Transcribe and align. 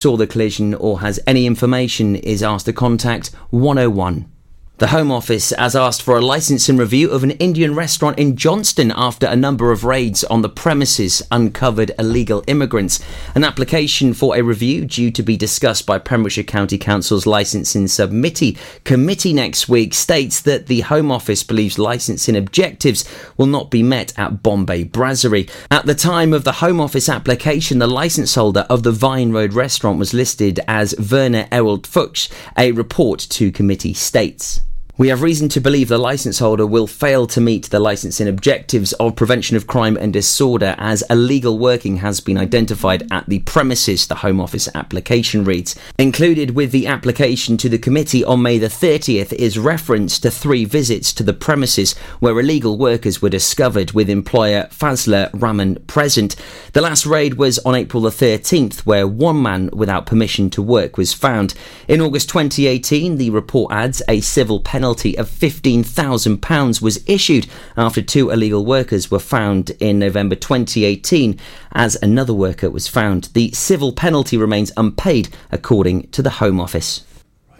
saw 0.00 0.16
the 0.16 0.28
collision 0.28 0.74
or 0.74 1.00
has 1.00 1.18
any 1.26 1.44
information 1.44 2.14
is 2.14 2.40
asked 2.40 2.66
to 2.66 2.72
contact 2.72 3.34
101. 3.50 4.30
The 4.78 4.86
Home 4.86 5.10
Office 5.10 5.50
has 5.58 5.74
asked 5.74 6.02
for 6.02 6.16
a 6.16 6.24
licensing 6.24 6.76
review 6.76 7.10
of 7.10 7.24
an 7.24 7.32
Indian 7.32 7.74
restaurant 7.74 8.16
in 8.16 8.36
Johnston 8.36 8.92
after 8.94 9.26
a 9.26 9.34
number 9.34 9.72
of 9.72 9.82
raids 9.82 10.22
on 10.22 10.42
the 10.42 10.48
premises 10.48 11.20
uncovered 11.32 11.90
illegal 11.98 12.44
immigrants. 12.46 13.00
An 13.34 13.42
application 13.42 14.14
for 14.14 14.36
a 14.36 14.42
review 14.42 14.84
due 14.84 15.10
to 15.10 15.22
be 15.24 15.36
discussed 15.36 15.84
by 15.84 15.98
Pembrokeshire 15.98 16.44
County 16.44 16.78
Council's 16.78 17.26
licensing 17.26 17.88
subcommittee 17.88 18.56
committee 18.84 19.32
next 19.32 19.68
week 19.68 19.94
states 19.94 20.40
that 20.42 20.68
the 20.68 20.82
Home 20.82 21.10
Office 21.10 21.42
believes 21.42 21.76
licensing 21.76 22.36
objectives 22.36 23.04
will 23.36 23.46
not 23.46 23.72
be 23.72 23.82
met 23.82 24.16
at 24.16 24.44
Bombay 24.44 24.84
Brasserie. 24.84 25.48
At 25.72 25.86
the 25.86 25.96
time 25.96 26.32
of 26.32 26.44
the 26.44 26.52
Home 26.52 26.80
Office 26.80 27.08
application, 27.08 27.80
the 27.80 27.88
license 27.88 28.36
holder 28.36 28.64
of 28.70 28.84
the 28.84 28.92
Vine 28.92 29.32
Road 29.32 29.54
restaurant 29.54 29.98
was 29.98 30.14
listed 30.14 30.60
as 30.68 30.94
Werner 31.10 31.48
Errold 31.50 31.84
Fuchs, 31.84 32.28
a 32.56 32.70
report 32.70 33.18
to 33.30 33.50
committee 33.50 33.92
states. 33.92 34.60
We 34.98 35.10
have 35.10 35.22
reason 35.22 35.48
to 35.50 35.60
believe 35.60 35.86
the 35.86 35.96
licence 35.96 36.40
holder 36.40 36.66
will 36.66 36.88
fail 36.88 37.28
to 37.28 37.40
meet 37.40 37.70
the 37.70 37.78
licensing 37.78 38.26
objectives 38.26 38.92
of 38.94 39.14
prevention 39.14 39.56
of 39.56 39.68
crime 39.68 39.96
and 39.96 40.12
disorder 40.12 40.74
as 40.76 41.04
illegal 41.08 41.56
working 41.56 41.98
has 41.98 42.18
been 42.18 42.36
identified 42.36 43.06
at 43.12 43.24
the 43.28 43.38
premises, 43.38 44.08
the 44.08 44.16
Home 44.16 44.40
Office 44.40 44.68
application 44.74 45.44
reads. 45.44 45.76
Included 46.00 46.56
with 46.56 46.72
the 46.72 46.88
application 46.88 47.56
to 47.58 47.68
the 47.68 47.78
committee 47.78 48.24
on 48.24 48.42
May 48.42 48.58
the 48.58 48.66
30th 48.66 49.32
is 49.34 49.56
reference 49.56 50.18
to 50.18 50.32
three 50.32 50.64
visits 50.64 51.12
to 51.12 51.22
the 51.22 51.32
premises 51.32 51.96
where 52.18 52.40
illegal 52.40 52.76
workers 52.76 53.22
were 53.22 53.28
discovered 53.28 53.92
with 53.92 54.10
employer 54.10 54.66
Fazla 54.72 55.30
Rahman 55.32 55.76
present. 55.86 56.34
The 56.72 56.80
last 56.80 57.06
raid 57.06 57.34
was 57.34 57.60
on 57.60 57.76
April 57.76 58.02
the 58.02 58.10
13th 58.10 58.80
where 58.80 59.06
one 59.06 59.40
man 59.40 59.70
without 59.72 60.06
permission 60.06 60.50
to 60.50 60.60
work 60.60 60.96
was 60.96 61.12
found. 61.12 61.54
In 61.86 62.00
August 62.00 62.28
2018, 62.30 63.16
the 63.16 63.30
report 63.30 63.70
adds 63.72 64.02
a 64.08 64.20
civil 64.22 64.58
penalty 64.58 64.87
penalty 64.88 65.18
of 65.18 65.28
£15,000 65.28 66.80
was 66.80 67.04
issued 67.06 67.46
after 67.76 68.00
two 68.00 68.30
illegal 68.30 68.64
workers 68.64 69.10
were 69.10 69.18
found 69.18 69.68
in 69.80 69.98
November 69.98 70.34
2018, 70.34 71.38
as 71.72 71.98
another 72.00 72.32
worker 72.32 72.70
was 72.70 72.88
found. 72.88 73.24
The 73.34 73.52
civil 73.52 73.92
penalty 73.92 74.38
remains 74.38 74.72
unpaid, 74.78 75.28
according 75.52 76.08
to 76.12 76.22
the 76.22 76.30
Home 76.40 76.58
Office. 76.58 77.04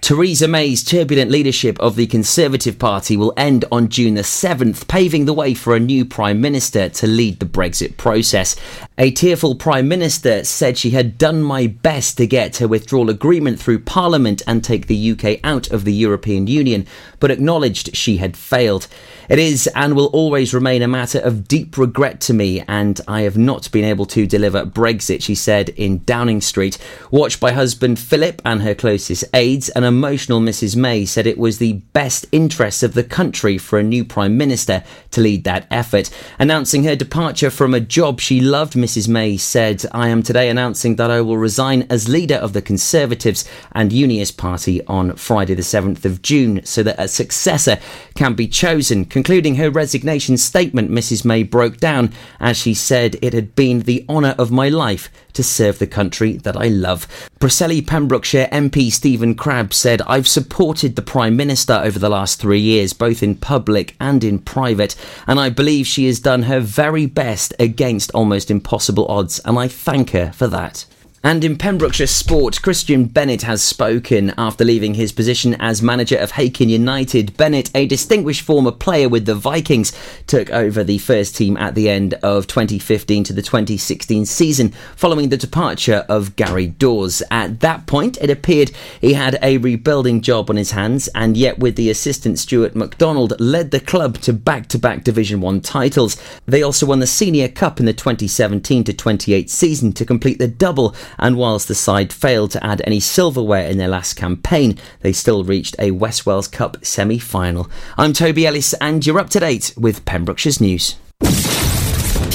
Theresa 0.00 0.46
May's 0.46 0.84
turbulent 0.84 1.30
leadership 1.30 1.78
of 1.80 1.96
the 1.96 2.06
Conservative 2.06 2.78
Party 2.78 3.16
will 3.16 3.34
end 3.36 3.64
on 3.72 3.88
June 3.88 4.14
the 4.14 4.22
7th, 4.22 4.86
paving 4.86 5.24
the 5.24 5.34
way 5.34 5.54
for 5.54 5.74
a 5.74 5.80
new 5.80 6.04
Prime 6.04 6.40
Minister 6.40 6.88
to 6.88 7.06
lead 7.06 7.40
the 7.40 7.46
Brexit 7.46 7.96
process. 7.96 8.54
A 8.96 9.10
tearful 9.10 9.56
Prime 9.56 9.88
Minister 9.88 10.44
said 10.44 10.78
she 10.78 10.90
had 10.90 11.18
done 11.18 11.42
my 11.42 11.66
best 11.66 12.16
to 12.18 12.26
get 12.26 12.56
her 12.58 12.68
withdrawal 12.68 13.10
agreement 13.10 13.58
through 13.58 13.80
Parliament 13.80 14.40
and 14.46 14.62
take 14.62 14.86
the 14.86 15.10
UK 15.10 15.40
out 15.42 15.70
of 15.70 15.84
the 15.84 15.92
European 15.92 16.46
Union, 16.46 16.86
but 17.18 17.32
acknowledged 17.32 17.96
she 17.96 18.18
had 18.18 18.36
failed. 18.36 18.86
It 19.28 19.38
is 19.38 19.66
and 19.74 19.94
will 19.94 20.06
always 20.06 20.54
remain 20.54 20.80
a 20.80 20.88
matter 20.88 21.18
of 21.18 21.46
deep 21.46 21.76
regret 21.76 22.18
to 22.22 22.32
me, 22.32 22.62
and 22.66 22.98
I 23.06 23.22
have 23.22 23.36
not 23.36 23.70
been 23.70 23.84
able 23.84 24.06
to 24.06 24.26
deliver 24.26 24.64
Brexit, 24.64 25.22
she 25.22 25.34
said 25.34 25.68
in 25.70 26.02
Downing 26.04 26.40
Street. 26.40 26.78
Watched 27.10 27.38
by 27.38 27.52
husband 27.52 27.98
Philip 27.98 28.40
and 28.46 28.62
her 28.62 28.74
closest 28.74 29.24
aides, 29.34 29.68
an 29.70 29.84
emotional 29.84 30.40
Mrs 30.40 30.76
May 30.76 31.04
said 31.04 31.26
it 31.26 31.36
was 31.36 31.58
the 31.58 31.74
best 31.92 32.24
interests 32.32 32.82
of 32.82 32.94
the 32.94 33.04
country 33.04 33.58
for 33.58 33.78
a 33.78 33.82
new 33.82 34.02
Prime 34.02 34.38
Minister 34.38 34.82
to 35.10 35.20
lead 35.20 35.44
that 35.44 35.66
effort. 35.70 36.08
Announcing 36.38 36.84
her 36.84 36.96
departure 36.96 37.50
from 37.50 37.74
a 37.74 37.80
job 37.80 38.20
she 38.20 38.40
loved, 38.40 38.72
Mrs 38.72 39.08
May 39.08 39.36
said, 39.36 39.84
I 39.92 40.08
am 40.08 40.22
today 40.22 40.48
announcing 40.48 40.96
that 40.96 41.10
I 41.10 41.20
will 41.20 41.36
resign 41.36 41.86
as 41.90 42.08
leader 42.08 42.36
of 42.36 42.54
the 42.54 42.62
Conservatives 42.62 43.46
and 43.72 43.92
Unionist 43.92 44.38
Party 44.38 44.82
on 44.86 45.16
Friday, 45.16 45.52
the 45.52 45.60
7th 45.60 46.06
of 46.06 46.22
June, 46.22 46.64
so 46.64 46.82
that 46.82 46.98
a 46.98 47.08
successor 47.08 47.78
can 48.14 48.32
be 48.32 48.48
chosen. 48.48 49.04
Concluding 49.18 49.56
her 49.56 49.68
resignation 49.68 50.36
statement, 50.36 50.92
Mrs. 50.92 51.24
May 51.24 51.42
broke 51.42 51.78
down 51.78 52.12
as 52.38 52.56
she 52.56 52.72
said, 52.72 53.16
It 53.20 53.32
had 53.32 53.56
been 53.56 53.80
the 53.80 54.04
honour 54.08 54.36
of 54.38 54.52
my 54.52 54.68
life 54.68 55.10
to 55.32 55.42
serve 55.42 55.80
the 55.80 55.88
country 55.88 56.34
that 56.34 56.56
I 56.56 56.68
love. 56.68 57.08
Preseli 57.40 57.84
Pembrokeshire 57.84 58.48
MP 58.52 58.92
Stephen 58.92 59.34
Crabb 59.34 59.74
said, 59.74 60.02
I've 60.02 60.28
supported 60.28 60.94
the 60.94 61.02
Prime 61.02 61.34
Minister 61.34 61.80
over 61.82 61.98
the 61.98 62.08
last 62.08 62.38
three 62.40 62.60
years, 62.60 62.92
both 62.92 63.20
in 63.20 63.34
public 63.34 63.96
and 63.98 64.22
in 64.22 64.38
private, 64.38 64.94
and 65.26 65.40
I 65.40 65.50
believe 65.50 65.88
she 65.88 66.06
has 66.06 66.20
done 66.20 66.44
her 66.44 66.60
very 66.60 67.06
best 67.06 67.52
against 67.58 68.12
almost 68.12 68.52
impossible 68.52 69.08
odds, 69.08 69.40
and 69.40 69.58
I 69.58 69.66
thank 69.66 70.10
her 70.10 70.30
for 70.30 70.46
that. 70.46 70.84
And 71.24 71.42
in 71.42 71.58
Pembrokeshire 71.58 72.06
sport, 72.06 72.62
Christian 72.62 73.06
Bennett 73.06 73.42
has 73.42 73.60
spoken 73.60 74.32
after 74.38 74.64
leaving 74.64 74.94
his 74.94 75.10
position 75.10 75.54
as 75.60 75.82
manager 75.82 76.16
of 76.16 76.32
Hakin 76.32 76.68
United. 76.68 77.36
Bennett, 77.36 77.72
a 77.74 77.86
distinguished 77.86 78.42
former 78.42 78.70
player 78.70 79.08
with 79.08 79.26
the 79.26 79.34
Vikings, 79.34 79.92
took 80.28 80.48
over 80.50 80.84
the 80.84 80.98
first 80.98 81.34
team 81.34 81.56
at 81.56 81.74
the 81.74 81.90
end 81.90 82.14
of 82.14 82.46
2015 82.46 83.24
to 83.24 83.32
the 83.32 83.42
2016 83.42 84.26
season 84.26 84.70
following 84.94 85.28
the 85.28 85.36
departure 85.36 86.06
of 86.08 86.36
Gary 86.36 86.68
Dawes. 86.68 87.20
At 87.32 87.60
that 87.60 87.86
point, 87.86 88.16
it 88.20 88.30
appeared 88.30 88.70
he 89.00 89.14
had 89.14 89.40
a 89.42 89.58
rebuilding 89.58 90.20
job 90.20 90.48
on 90.48 90.56
his 90.56 90.70
hands, 90.70 91.08
and 91.16 91.36
yet 91.36 91.58
with 91.58 91.74
the 91.74 91.90
assistant 91.90 92.38
Stuart 92.38 92.76
MacDonald 92.76 93.38
led 93.40 93.72
the 93.72 93.80
club 93.80 94.18
to 94.18 94.32
back-to-back 94.32 95.02
Division 95.02 95.40
1 95.40 95.62
titles. 95.62 96.16
They 96.46 96.62
also 96.62 96.86
won 96.86 97.00
the 97.00 97.08
Senior 97.08 97.48
Cup 97.48 97.80
in 97.80 97.86
the 97.86 97.92
2017 97.92 98.84
to 98.84 98.92
28 98.92 99.50
season 99.50 99.92
to 99.94 100.06
complete 100.06 100.38
the 100.38 100.46
double 100.46 100.94
and 101.18 101.36
whilst 101.36 101.68
the 101.68 101.74
side 101.74 102.12
failed 102.12 102.50
to 102.52 102.64
add 102.64 102.82
any 102.84 103.00
silverware 103.00 103.68
in 103.68 103.78
their 103.78 103.88
last 103.88 104.14
campaign, 104.14 104.78
they 105.00 105.12
still 105.12 105.44
reached 105.44 105.76
a 105.78 105.92
West 105.92 106.26
Wales 106.26 106.48
Cup 106.48 106.84
semi 106.84 107.18
final. 107.18 107.70
I'm 107.96 108.12
Toby 108.12 108.46
Ellis, 108.46 108.74
and 108.74 109.04
you're 109.06 109.18
up 109.18 109.30
to 109.30 109.40
date 109.40 109.74
with 109.76 110.04
Pembrokeshire's 110.04 110.60
news. 110.60 110.96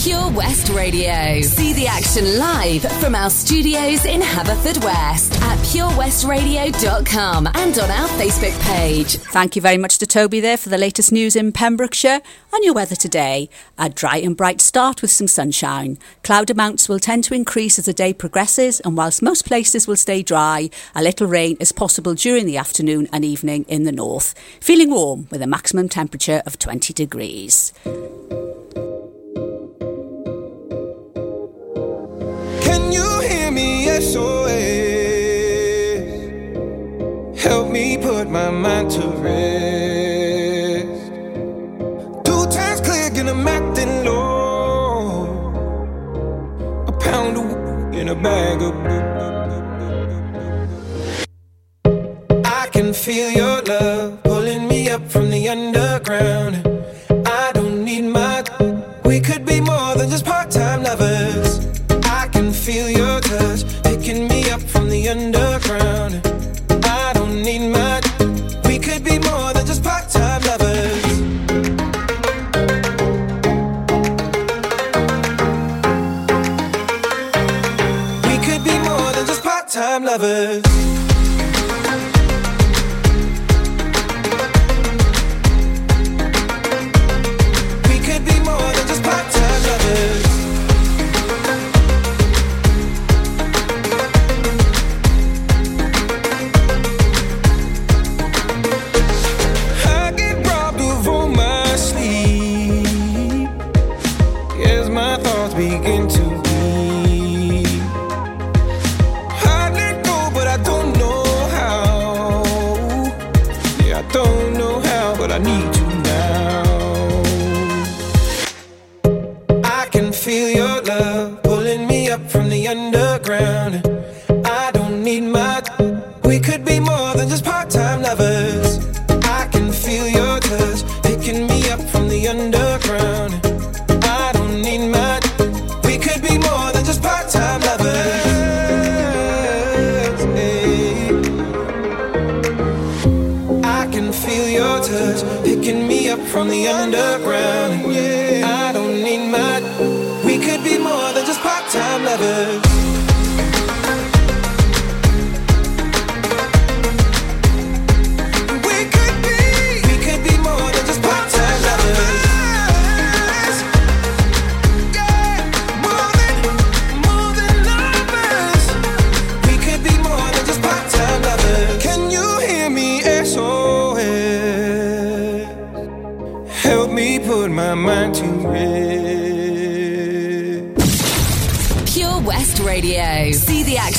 Pure 0.04 0.32
West 0.32 0.68
Radio. 0.68 1.40
See 1.44 1.72
the 1.72 1.88
action 1.88 2.38
live 2.38 2.82
from 3.00 3.16
our 3.16 3.30
studios 3.30 4.04
in 4.04 4.20
Haverfordwest 4.20 5.40
at 5.42 5.58
purewestradio.com 5.60 7.48
and 7.48 7.80
on 7.80 7.90
our 7.90 8.10
Facebook 8.10 8.60
page. 8.66 9.16
Thank 9.16 9.56
you 9.56 9.62
very 9.62 9.78
much 9.78 10.00
to 10.00 10.06
Toby 10.06 10.42
there 10.42 10.58
for 10.58 10.68
the 10.68 10.78
latest 10.78 11.14
news 11.14 11.38
in 11.38 11.54
Pembrokeshire. 11.54 12.20
and 12.52 12.64
your 12.66 12.74
weather 12.74 12.98
today, 12.98 13.48
a 13.78 13.90
dry 13.90 14.18
and 14.18 14.36
bright 14.36 14.60
start 14.60 15.02
with 15.02 15.10
some 15.10 15.30
sunshine. 15.30 15.98
Cloud 16.22 16.50
amounts 16.50 16.90
will 16.90 17.00
tend 17.00 17.24
to 17.24 17.34
increase 17.34 17.80
as 17.80 17.86
the 17.86 17.94
day 17.94 18.12
progresses, 18.12 18.82
and 18.82 18.98
whilst 18.98 19.22
most 19.22 19.46
places 19.46 19.88
will 19.88 19.96
stay 19.96 20.22
dry, 20.22 20.70
a 20.94 21.02
little 21.02 21.28
rain 21.28 21.56
is 21.62 21.72
possible 21.72 22.14
during 22.14 22.46
the 22.46 22.58
afternoon 22.58 23.08
and 23.14 23.24
evening 23.24 23.64
in 23.70 23.84
the 23.84 23.92
north. 23.94 24.36
Feeling 24.60 24.90
warm 24.90 25.30
with 25.32 25.42
a 25.42 25.48
maximum 25.48 25.88
temperature 25.88 26.44
of 26.46 26.60
20 26.60 26.92
degrees. 26.94 27.72
Me 38.44 38.50
put 38.50 38.52
my 38.52 38.52
mind 38.52 38.92
to 38.92 39.08
rest. 39.22 41.12
Two 42.26 42.46
times 42.52 42.82
click 42.82 43.18
and 43.18 43.30
I'm 43.30 43.48
acting 43.48 44.06
low. 44.06 45.26
A 46.88 46.92
pound 46.92 47.38
of 47.38 47.94
in 47.94 48.10
a 48.10 48.16
bag 48.16 48.62
of. 48.62 48.74
I 52.46 52.68
can 52.72 52.94
feel 52.94 53.32
your 53.32 53.62
love 53.64 54.24
pulling 54.24 54.68
me 54.68 54.90
up 54.90 55.10
from 55.10 55.30
the 55.30 55.50
underground. 55.50 56.63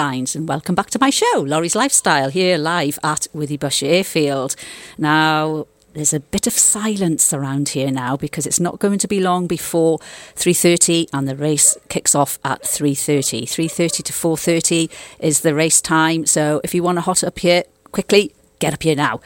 Lines, 0.00 0.34
and 0.34 0.48
welcome 0.48 0.74
back 0.74 0.88
to 0.88 0.98
my 0.98 1.10
show, 1.10 1.44
Lawrie's 1.46 1.76
Lifestyle, 1.76 2.30
here 2.30 2.56
live 2.56 2.98
at 3.04 3.26
Withybush 3.34 3.86
Airfield. 3.86 4.56
Now, 4.96 5.66
there's 5.92 6.14
a 6.14 6.20
bit 6.20 6.46
of 6.46 6.54
silence 6.54 7.34
around 7.34 7.68
here 7.68 7.90
now 7.90 8.16
because 8.16 8.46
it's 8.46 8.58
not 8.58 8.78
going 8.78 8.98
to 8.98 9.06
be 9.06 9.20
long 9.20 9.46
before 9.46 9.98
3.30 10.36 11.10
and 11.12 11.28
the 11.28 11.36
race 11.36 11.76
kicks 11.90 12.14
off 12.14 12.38
at 12.46 12.62
3.30 12.62 13.42
3.30 13.42 14.02
to 14.04 14.12
4.30 14.14 14.90
is 15.18 15.40
the 15.42 15.54
race 15.54 15.82
time 15.82 16.24
so 16.24 16.62
if 16.64 16.74
you 16.74 16.82
want 16.82 16.96
to 16.96 17.02
hot 17.02 17.22
up 17.22 17.38
here 17.38 17.64
quickly 17.92 18.32
get 18.58 18.72
up 18.72 18.82
here 18.82 18.96
now 18.96 19.20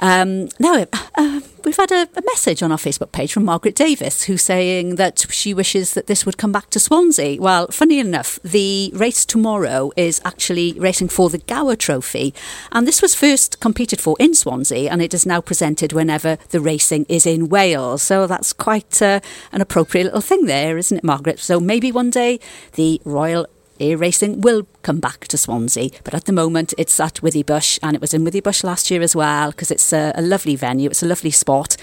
um, 0.00 0.48
now, 0.58 0.86
uh, 1.16 1.40
we've 1.64 1.76
had 1.76 1.90
a, 1.90 2.08
a, 2.16 2.22
message 2.26 2.62
on 2.62 2.70
our 2.70 2.78
Facebook 2.78 3.10
page 3.10 3.32
from 3.32 3.44
Margaret 3.44 3.74
Davis 3.74 4.24
who's 4.24 4.42
saying 4.42 4.94
that 4.94 5.26
she 5.30 5.52
wishes 5.52 5.94
that 5.94 6.06
this 6.06 6.24
would 6.24 6.38
come 6.38 6.52
back 6.52 6.70
to 6.70 6.80
Swansea. 6.80 7.40
Well, 7.40 7.66
funny 7.68 7.98
enough, 7.98 8.38
the 8.42 8.92
race 8.94 9.24
tomorrow 9.24 9.90
is 9.96 10.20
actually 10.24 10.74
racing 10.78 11.08
for 11.08 11.30
the 11.30 11.38
Gower 11.38 11.74
Trophy, 11.74 12.32
and 12.70 12.86
this 12.86 13.02
was 13.02 13.14
first 13.14 13.60
competed 13.60 14.00
for 14.00 14.16
in 14.20 14.34
Swansea, 14.34 14.90
and 14.90 15.02
it 15.02 15.12
is 15.12 15.26
now 15.26 15.40
presented 15.40 15.92
whenever 15.92 16.38
the 16.50 16.60
racing 16.60 17.04
is 17.08 17.26
in 17.26 17.48
Wales. 17.48 18.02
So 18.02 18.26
that's 18.26 18.52
quite 18.52 19.02
uh, 19.02 19.20
an 19.52 19.60
appropriate 19.60 20.04
little 20.04 20.20
thing 20.20 20.46
there, 20.46 20.78
isn't 20.78 20.98
it, 20.98 21.04
Margaret? 21.04 21.40
So 21.40 21.58
maybe 21.58 21.90
one 21.90 22.10
day 22.10 22.38
the 22.74 23.00
Royal 23.04 23.46
air 23.80 23.96
racing 23.96 24.40
will 24.40 24.66
come 24.82 25.00
back 25.00 25.26
to 25.28 25.38
Swansea, 25.38 25.90
but 26.04 26.14
at 26.14 26.24
the 26.24 26.32
moment 26.32 26.74
it's 26.78 26.98
at 27.00 27.14
Withybush, 27.14 27.78
and 27.82 27.94
it 27.94 28.00
was 28.00 28.14
in 28.14 28.24
Withybush 28.24 28.64
last 28.64 28.90
year 28.90 29.02
as 29.02 29.14
well 29.16 29.50
because 29.50 29.70
it's 29.70 29.92
a, 29.92 30.12
a 30.14 30.22
lovely 30.22 30.56
venue, 30.56 30.90
it's 30.90 31.02
a 31.02 31.06
lovely 31.06 31.30
spot. 31.30 31.76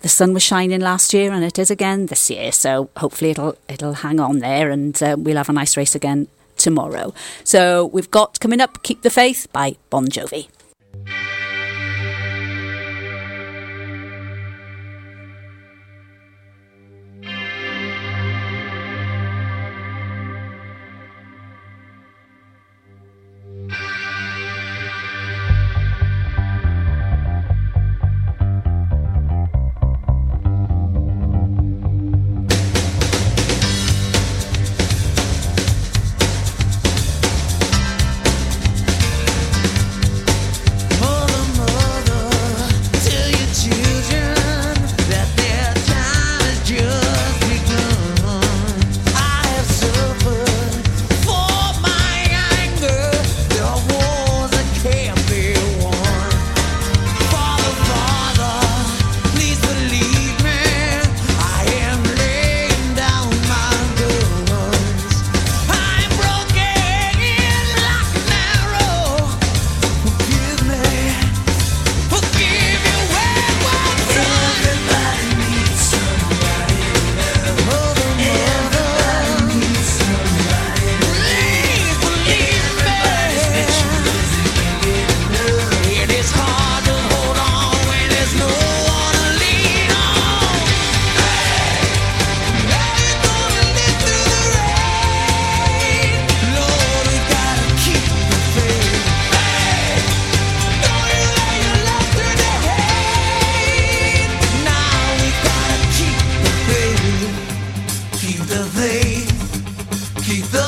The 0.00 0.08
sun 0.08 0.32
was 0.32 0.42
shining 0.44 0.80
last 0.80 1.12
year, 1.12 1.32
and 1.32 1.44
it 1.44 1.58
is 1.58 1.70
again 1.70 2.06
this 2.06 2.30
year. 2.30 2.52
So 2.52 2.90
hopefully 2.96 3.32
it'll 3.32 3.56
it'll 3.68 3.94
hang 3.94 4.20
on 4.20 4.38
there, 4.38 4.70
and 4.70 5.00
uh, 5.02 5.16
we'll 5.18 5.36
have 5.36 5.48
a 5.48 5.52
nice 5.52 5.76
race 5.76 5.94
again 5.94 6.28
tomorrow. 6.56 7.12
So 7.42 7.86
we've 7.86 8.10
got 8.10 8.38
coming 8.38 8.60
up 8.60 8.82
"Keep 8.84 9.02
the 9.02 9.10
Faith" 9.10 9.48
by 9.52 9.76
Bon 9.90 10.06
Jovi. 10.06 10.48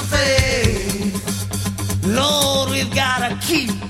faith. 0.06 2.04
Lord, 2.06 2.70
we've 2.70 2.94
got 2.94 3.28
to 3.28 3.46
keep 3.46 3.89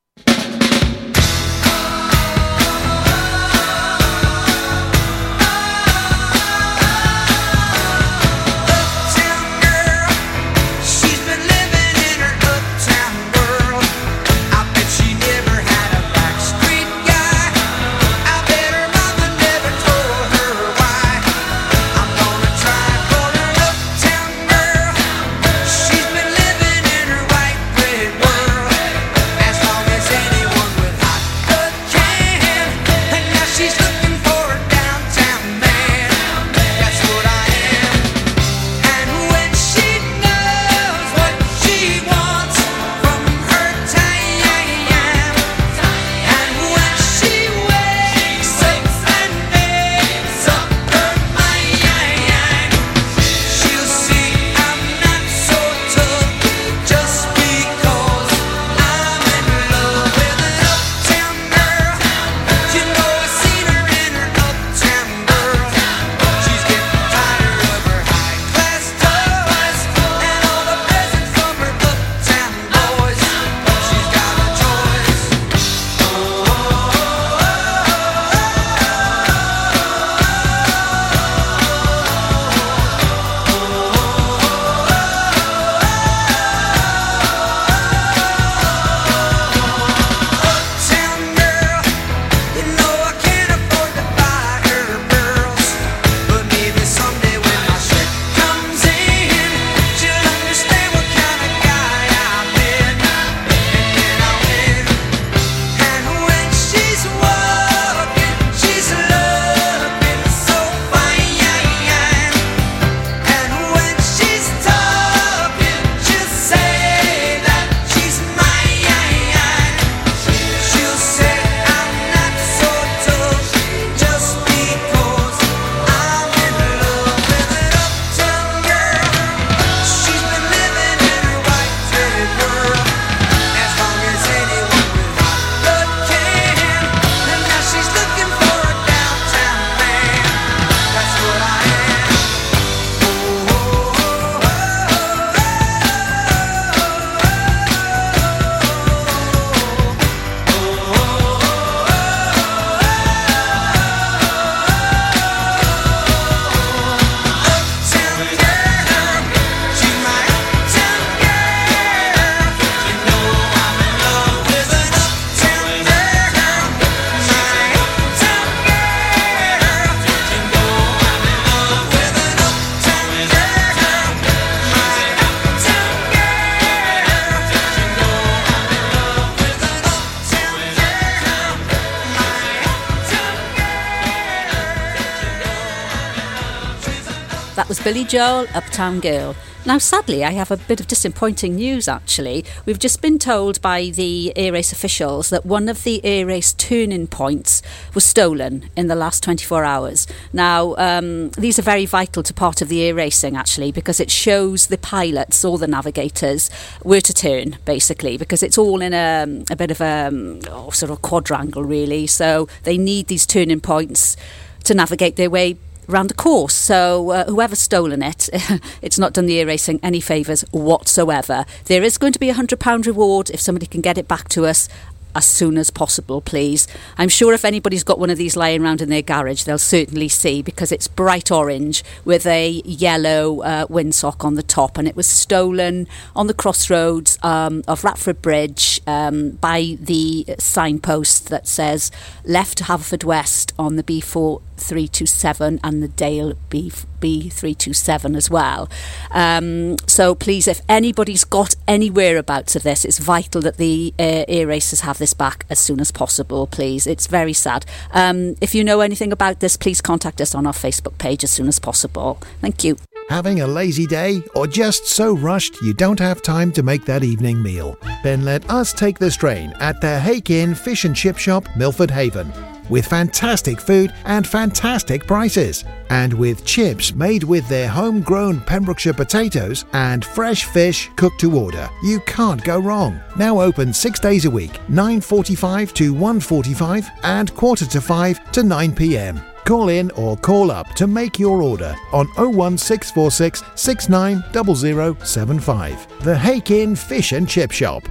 Billy 187.91 188.05
Joel, 188.05 188.47
Uptown 188.53 189.01
Girl. 189.01 189.35
Now, 189.65 189.77
sadly, 189.77 190.23
I 190.23 190.31
have 190.31 190.49
a 190.49 190.55
bit 190.55 190.79
of 190.79 190.87
disappointing 190.87 191.55
news 191.55 191.89
actually. 191.89 192.45
We've 192.65 192.79
just 192.79 193.01
been 193.01 193.19
told 193.19 193.61
by 193.61 193.89
the 193.89 194.31
Air 194.37 194.53
Race 194.53 194.71
officials 194.71 195.29
that 195.29 195.45
one 195.45 195.67
of 195.67 195.83
the 195.83 195.99
Air 196.05 196.25
Race 196.25 196.53
turning 196.53 197.07
points 197.07 197.61
was 197.93 198.05
stolen 198.05 198.69
in 198.77 198.87
the 198.87 198.95
last 198.95 199.23
24 199.23 199.65
hours. 199.65 200.07
Now, 200.31 200.73
um, 200.77 201.31
these 201.31 201.59
are 201.59 201.63
very 201.63 201.85
vital 201.85 202.23
to 202.23 202.33
part 202.33 202.61
of 202.61 202.69
the 202.69 202.81
air 202.81 202.95
racing 202.95 203.35
actually 203.35 203.73
because 203.73 203.99
it 203.99 204.09
shows 204.09 204.67
the 204.67 204.77
pilots 204.77 205.43
or 205.43 205.57
the 205.57 205.67
navigators 205.67 206.49
where 206.83 207.01
to 207.01 207.13
turn 207.13 207.57
basically 207.65 208.17
because 208.17 208.41
it's 208.41 208.57
all 208.57 208.81
in 208.81 208.93
a, 208.93 209.43
a 209.51 209.57
bit 209.57 209.69
of 209.69 209.81
a 209.81 210.07
um, 210.07 210.39
oh, 210.49 210.69
sort 210.69 210.91
of 210.91 211.01
quadrangle 211.01 211.65
really. 211.65 212.07
So 212.07 212.47
they 212.63 212.77
need 212.77 213.07
these 213.07 213.25
turning 213.25 213.59
points 213.59 214.15
to 214.63 214.73
navigate 214.73 215.17
their 215.17 215.29
way 215.29 215.57
around 215.89 216.09
the 216.09 216.13
course. 216.13 216.53
So 216.53 217.11
uh, 217.11 217.25
whoever's 217.25 217.59
stolen 217.59 218.01
it, 218.01 218.29
it's 218.81 218.99
not 218.99 219.13
done 219.13 219.25
the 219.25 219.39
air 219.39 219.45
racing 219.45 219.79
any 219.83 220.01
favours 220.01 220.41
whatsoever. 220.51 221.45
There 221.65 221.83
is 221.83 221.97
going 221.97 222.13
to 222.13 222.19
be 222.19 222.29
a 222.29 222.33
£100 222.33 222.85
reward 222.85 223.29
if 223.29 223.39
somebody 223.39 223.65
can 223.65 223.81
get 223.81 223.97
it 223.97 224.07
back 224.07 224.29
to 224.29 224.45
us 224.45 224.67
as 225.15 225.25
soon 225.25 225.57
as 225.57 225.69
possible, 225.69 226.21
please. 226.21 226.67
I'm 226.97 227.09
sure 227.09 227.33
if 227.33 227.43
anybody's 227.43 227.83
got 227.83 227.99
one 227.99 228.09
of 228.09 228.17
these 228.17 228.35
lying 228.35 228.63
around 228.63 228.81
in 228.81 228.89
their 228.89 229.01
garage, 229.01 229.43
they'll 229.43 229.57
certainly 229.57 230.07
see 230.07 230.41
because 230.41 230.71
it's 230.71 230.87
bright 230.87 231.31
orange 231.31 231.83
with 232.05 232.25
a 232.25 232.49
yellow 232.65 233.41
uh, 233.41 233.65
windsock 233.67 234.23
on 234.23 234.35
the 234.35 234.43
top, 234.43 234.77
and 234.77 234.87
it 234.87 234.95
was 234.95 235.07
stolen 235.07 235.87
on 236.15 236.27
the 236.27 236.33
crossroads 236.33 237.17
um, 237.23 237.63
of 237.67 237.81
Ratford 237.81 238.21
Bridge 238.21 238.81
um, 238.87 239.31
by 239.31 239.77
the 239.79 240.25
signpost 240.39 241.29
that 241.29 241.47
says 241.47 241.91
left 242.25 242.59
Haverfordwest 242.63 243.53
on 243.59 243.75
the 243.75 243.83
B4 243.83 244.41
327 244.63 245.59
and 245.63 245.83
the 245.83 245.87
Dale 245.87 246.33
B, 246.49 246.71
B327 246.99 248.15
as 248.15 248.29
well. 248.29 248.69
Um, 249.11 249.77
so 249.87 250.15
please, 250.15 250.47
if 250.47 250.61
anybody's 250.69 251.23
got 251.23 251.55
any 251.67 251.89
whereabouts 251.89 252.55
of 252.55 252.63
this, 252.63 252.85
it's 252.85 252.99
vital 252.99 253.41
that 253.41 253.57
the 253.57 253.93
uh, 253.99 254.25
air 254.27 254.47
racers 254.47 254.81
have 254.81 254.97
this 254.97 255.13
back 255.13 255.45
as 255.49 255.59
soon 255.59 255.79
as 255.79 255.91
possible, 255.91 256.47
please. 256.47 256.87
It's 256.87 257.07
very 257.07 257.33
sad. 257.33 257.65
Um, 257.91 258.35
if 258.41 258.55
you 258.55 258.63
know 258.63 258.81
anything 258.81 259.11
about 259.11 259.39
this, 259.39 259.57
please 259.57 259.81
contact 259.81 260.21
us 260.21 260.35
on 260.35 260.47
our 260.47 260.53
Facebook 260.53 260.97
page 260.97 261.23
as 261.23 261.31
soon 261.31 261.47
as 261.47 261.59
possible. 261.59 262.19
Thank 262.39 262.63
you. 262.63 262.77
Having 263.09 263.41
a 263.41 263.47
lazy 263.47 263.85
day 263.85 264.23
or 264.35 264.47
just 264.47 264.85
so 264.85 265.15
rushed 265.17 265.61
you 265.61 265.73
don't 265.73 265.99
have 265.99 266.21
time 266.21 266.51
to 266.53 266.63
make 266.63 266.85
that 266.85 267.03
evening 267.03 267.41
meal? 267.41 267.77
Then 268.03 268.23
let 268.23 268.49
us 268.49 268.71
take 268.71 268.99
the 268.99 269.11
strain 269.11 269.53
at 269.59 269.81
the 269.81 269.99
Hake 269.99 270.29
Inn 270.29 270.55
Fish 270.55 270.85
and 270.85 270.95
Chip 270.95 271.17
Shop, 271.17 271.45
Milford 271.57 271.91
Haven 271.91 272.31
with 272.71 272.87
fantastic 272.87 273.61
food 273.61 273.93
and 274.05 274.25
fantastic 274.25 275.05
prices. 275.05 275.63
And 275.89 276.13
with 276.13 276.45
chips 276.45 276.95
made 276.95 277.23
with 277.23 277.47
their 277.47 277.67
homegrown 277.67 278.41
Pembrokeshire 278.41 278.93
potatoes 278.93 279.65
and 279.73 280.03
fresh 280.03 280.45
fish 280.45 280.89
cooked 280.95 281.19
to 281.19 281.37
order, 281.37 281.69
you 281.83 281.99
can't 282.07 282.43
go 282.43 282.57
wrong. 282.59 282.99
Now 283.17 283.39
open 283.41 283.73
6 283.73 283.99
days 283.99 284.25
a 284.25 284.31
week, 284.31 284.53
9:45 284.69 285.73
to 285.73 285.93
1:45 285.93 286.89
and 287.03 287.35
quarter 287.35 287.67
to 287.67 287.81
5 287.81 288.31
to 288.31 288.43
9 288.43 288.73
p.m. 288.73 289.21
Call 289.45 289.69
in 289.69 289.91
or 289.91 290.17
call 290.17 290.51
up 290.51 290.67
to 290.75 290.87
make 290.87 291.19
your 291.19 291.41
order 291.41 291.75
on 291.91 292.07
01646 292.17 293.43
690075. 293.55 296.03
The 296.03 296.17
Hakin 296.17 296.75
Fish 296.75 297.11
and 297.11 297.27
Chip 297.27 297.51
Shop. 297.51 297.83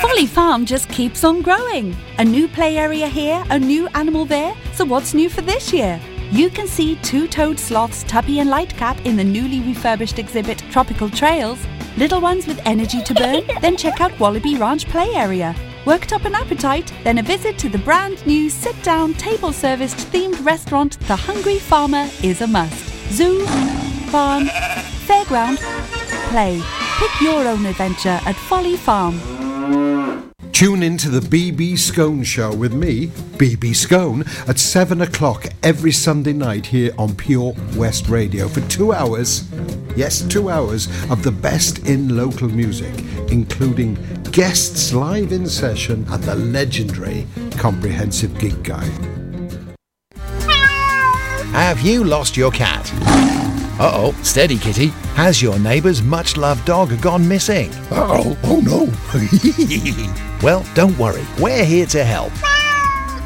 Folly 0.00 0.26
Farm 0.26 0.66
just 0.66 0.88
keeps 0.88 1.24
on 1.24 1.42
growing. 1.42 1.96
A 2.18 2.24
new 2.24 2.48
play 2.48 2.78
area 2.78 3.08
here, 3.08 3.44
a 3.50 3.58
new 3.58 3.88
animal 3.88 4.24
there. 4.24 4.54
So 4.72 4.84
what's 4.84 5.14
new 5.14 5.28
for 5.28 5.40
this 5.40 5.72
year? 5.72 6.00
You 6.30 6.50
can 6.50 6.66
see 6.66 6.96
two-toed 6.96 7.58
sloths 7.58 8.04
Tuppy 8.04 8.40
and 8.40 8.50
Lightcap 8.50 9.04
in 9.06 9.16
the 9.16 9.24
newly 9.24 9.60
refurbished 9.60 10.18
exhibit 10.18 10.58
Tropical 10.70 11.08
Trails. 11.08 11.58
Little 11.96 12.20
ones 12.20 12.46
with 12.46 12.60
energy 12.66 13.02
to 13.02 13.14
burn? 13.14 13.42
then 13.62 13.76
check 13.76 14.00
out 14.00 14.18
Wallaby 14.20 14.56
Ranch 14.56 14.86
Play 14.86 15.14
Area. 15.14 15.54
Worked 15.88 16.12
up 16.12 16.26
an 16.26 16.34
appetite? 16.34 16.92
Then 17.02 17.16
a 17.16 17.22
visit 17.22 17.56
to 17.60 17.70
the 17.70 17.78
brand 17.78 18.26
new 18.26 18.50
sit-down 18.50 19.14
table-serviced 19.14 19.96
themed 20.12 20.44
restaurant 20.44 21.00
The 21.08 21.16
Hungry 21.16 21.58
Farmer 21.58 22.10
is 22.22 22.42
a 22.42 22.46
must. 22.46 23.10
Zoo, 23.10 23.46
farm, 24.10 24.48
fairground, 25.06 25.56
play. 26.28 26.60
Pick 26.98 27.20
your 27.22 27.48
own 27.48 27.64
adventure 27.64 28.20
at 28.26 28.36
Folly 28.36 28.76
Farm. 28.76 29.18
Tune 30.52 30.82
in 30.82 30.98
to 30.98 31.08
the 31.08 31.20
BB 31.20 31.78
Scone 31.78 32.22
Show 32.24 32.54
with 32.54 32.74
me, 32.74 33.06
BB 33.38 33.74
Scone, 33.74 34.24
at 34.46 34.58
7 34.58 35.00
o'clock 35.00 35.46
every 35.62 35.92
Sunday 35.92 36.34
night 36.34 36.66
here 36.66 36.92
on 36.98 37.14
Pure 37.14 37.54
West 37.76 38.10
Radio 38.10 38.46
for 38.46 38.60
two 38.68 38.92
hours. 38.92 39.48
Yes, 39.96 40.20
two 40.20 40.50
hours 40.50 40.86
of 41.10 41.22
the 41.22 41.32
best 41.32 41.88
in 41.88 42.14
local 42.14 42.48
music, 42.48 42.92
including 43.30 43.96
guests 44.38 44.92
live 44.92 45.32
in 45.32 45.48
session 45.48 46.06
and 46.10 46.22
the 46.22 46.34
legendary 46.36 47.26
Comprehensive 47.56 48.38
Gig 48.38 48.62
Guide. 48.62 48.86
Have 51.50 51.80
you 51.80 52.04
lost 52.04 52.36
your 52.36 52.52
cat? 52.52 52.88
Uh 53.80 53.90
oh, 53.92 54.12
steady 54.22 54.56
kitty. 54.56 54.90
Has 55.16 55.42
your 55.42 55.58
neighbour's 55.58 56.02
much 56.02 56.36
loved 56.36 56.64
dog 56.66 57.00
gone 57.00 57.26
missing? 57.26 57.72
Uh 57.90 58.22
oh, 58.22 58.38
oh 58.44 58.60
no. 58.60 58.86
well, 60.46 60.64
don't 60.72 60.96
worry, 60.96 61.26
we're 61.40 61.64
here 61.64 61.86
to 61.86 62.04
help. 62.04 62.30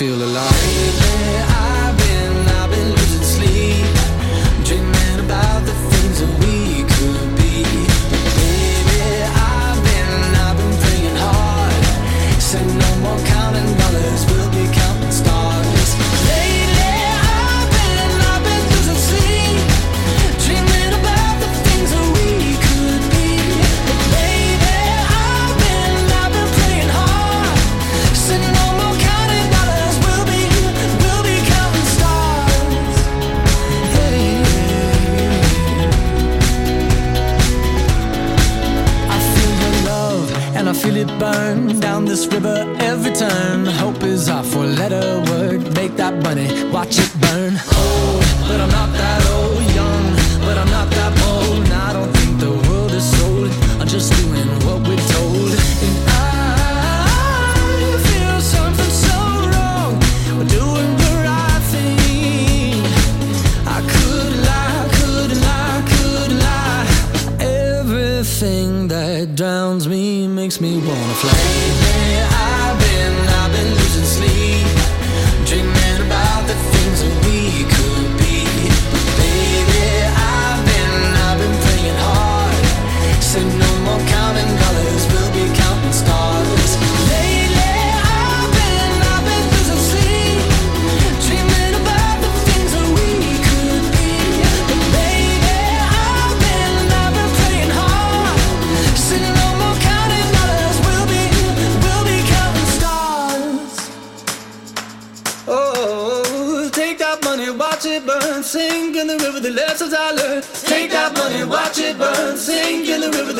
feel 0.00 0.14
alive. 0.14 0.69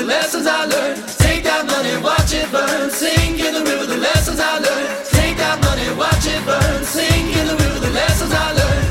the 0.00 0.06
lessons 0.06 0.46
I 0.46 0.64
learned. 0.64 0.96
Take 1.18 1.44
that 1.44 1.66
money, 1.66 1.94
watch 2.02 2.32
it 2.32 2.50
burn. 2.50 2.90
Sing 2.90 3.38
in 3.38 3.52
the 3.52 3.64
river 3.70 3.86
the 3.86 3.98
lessons 3.98 4.40
I 4.40 4.58
learned. 4.58 5.06
Take 5.06 5.36
that 5.36 5.60
money, 5.60 5.88
watch 6.02 6.26
it 6.26 6.42
burn. 6.46 6.84
Sing 6.84 7.24
in 7.38 7.46
the 7.46 7.56
river 7.62 7.80
the 7.80 7.90
lessons 7.90 8.32
I 8.32 8.48
learned. 8.60 8.88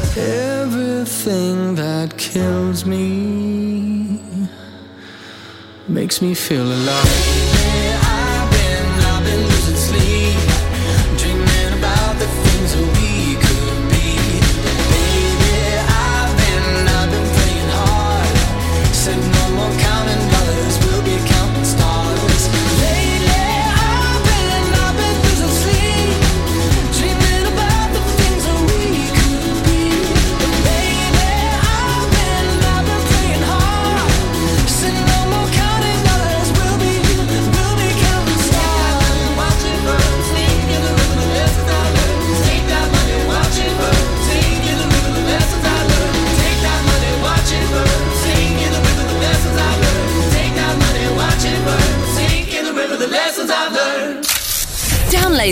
Everything 0.61 1.75
that 1.75 2.15
kills 2.17 2.85
me 2.85 4.21
makes 5.87 6.21
me 6.21 6.35
feel 6.35 6.67
alive. 6.67 7.68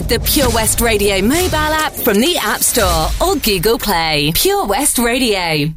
Download 0.07 0.19
the 0.19 0.19
Pure 0.19 0.49
West 0.51 0.81
Radio 0.81 1.21
mobile 1.21 1.55
app 1.55 1.91
from 1.93 2.19
the 2.19 2.37
App 2.37 2.61
Store 2.61 3.09
or 3.21 3.35
Google 3.37 3.77
Play. 3.77 4.31
Pure 4.35 4.65
West 4.65 4.97
Radio. 4.99 5.73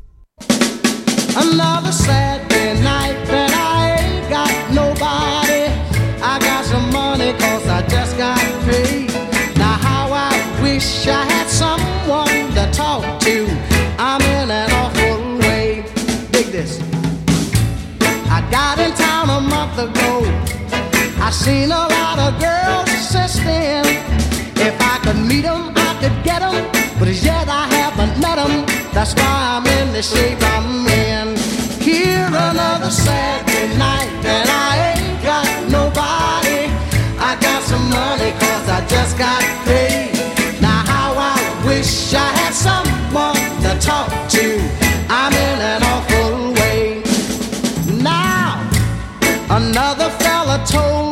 Another 1.37 1.93
Saturday 1.93 2.81
night 2.83 3.17
and 3.29 3.53
I 3.53 3.97
ain't 3.99 4.31
got 4.31 4.75
nobody. 4.75 5.65
I 6.23 6.39
got 6.41 6.65
some 6.65 6.93
money 6.93 7.33
cause 7.33 7.67
I 7.67 7.87
just 7.89 8.17
got 8.17 8.39
paid. 8.65 9.09
Now 9.57 9.75
how 9.75 10.13
I 10.13 10.63
wish 10.63 11.07
I 11.07 11.25
had 11.25 11.49
someone 11.49 12.55
to 12.55 12.71
talk 12.73 13.21
to. 13.21 13.47
I'm 13.99 14.21
in 14.23 14.51
an 14.51 14.71
awful 14.73 15.39
way. 15.39 15.85
Dig 16.33 16.47
this. 16.47 16.81
I 18.31 18.47
got 18.51 18.79
in 18.79 18.93
town 18.95 19.31
a 19.31 19.41
month 19.41 19.79
ago. 19.79 20.23
I 21.23 21.31
seen 21.31 21.71
a 21.71 21.89
lot 21.97 22.19
of 22.19 22.41
girls 22.41 22.91
since 23.09 23.39
meet 25.31 25.43
them, 25.43 25.73
I 25.77 25.91
could 26.01 26.17
get 26.25 26.41
them. 26.41 26.57
But 26.99 27.09
as 27.09 27.25
yet 27.25 27.47
I 27.49 27.65
haven't 27.79 28.15
met 28.21 28.37
them. 28.43 28.67
That's 28.93 29.15
why 29.15 29.35
I'm 29.55 29.67
in 29.79 29.93
the 29.97 30.03
shape 30.03 30.43
I'm 30.55 30.87
in. 31.07 31.27
Here 31.89 32.27
another 32.49 32.91
Saturday 32.91 33.69
night, 33.79 34.11
and 34.35 34.47
I 34.67 34.73
ain't 34.91 35.23
got 35.31 35.49
nobody. 35.79 36.61
I 37.29 37.31
got 37.47 37.61
some 37.71 37.87
money 37.89 38.33
cause 38.43 38.67
I 38.77 38.81
just 38.95 39.13
got 39.17 39.43
paid. 39.69 40.11
Now 40.61 40.81
how 40.93 41.11
I 41.35 41.39
wish 41.65 42.13
I 42.13 42.29
had 42.41 42.55
someone 42.69 43.41
to 43.65 43.73
talk 43.89 44.11
to. 44.37 44.47
I'm 45.21 45.33
in 45.49 45.59
an 45.73 45.81
awful 45.95 46.33
way. 46.59 47.03
Now, 48.03 48.47
another 49.59 50.11
fella 50.23 50.57
told 50.67 51.10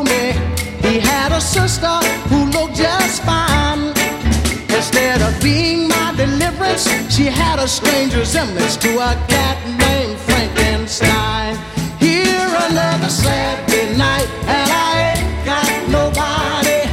she 6.79 7.25
had 7.25 7.59
a 7.59 7.67
strange 7.67 8.15
resemblance 8.15 8.77
to 8.77 8.95
a 8.99 9.13
cat 9.27 9.59
named 9.79 10.17
Frankenstein. 10.21 11.57
Here 11.99 12.49
another 12.71 13.09
Saturday 13.09 13.97
night, 13.97 14.29
and 14.47 14.71
I 14.71 15.19
ain't 15.19 15.45
got 15.45 15.71
nobody. 15.91 16.87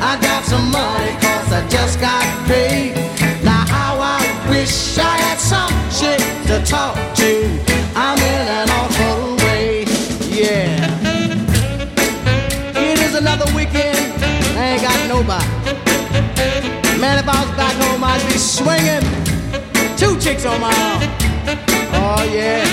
I 0.00 0.18
got 0.20 0.44
some 0.44 0.70
money 0.70 1.12
cause 1.24 1.52
I 1.52 1.66
just 1.68 1.98
got 2.00 2.22
paid. 2.46 2.94
Now 3.42 3.64
how 3.66 3.96
I 3.98 4.20
wish 4.50 4.98
I 4.98 5.16
had 5.24 5.38
some 5.38 5.72
chick 5.88 6.20
to 6.48 6.60
talk 6.70 6.96
to. 7.16 7.32
I'm 7.96 8.18
in 8.18 8.46
an 8.60 8.68
awful 8.70 9.36
way, 9.46 9.84
yeah. 10.28 10.84
It 12.76 12.98
is 13.00 13.14
another 13.14 13.46
weekend, 13.56 14.12
I 14.58 14.76
ain't 14.76 14.82
got 14.82 15.08
nobody. 15.08 15.80
Man, 17.00 17.18
if 17.18 17.26
I 17.26 17.40
was 17.42 17.56
back 17.56 17.74
home, 17.76 18.04
I'd 18.04 18.20
be 18.28 18.36
swinging. 18.36 18.99
On 20.42 20.58
my 20.58 20.72
arm. 20.72 21.02
Oh, 21.92 22.22
yeah. 22.32 22.64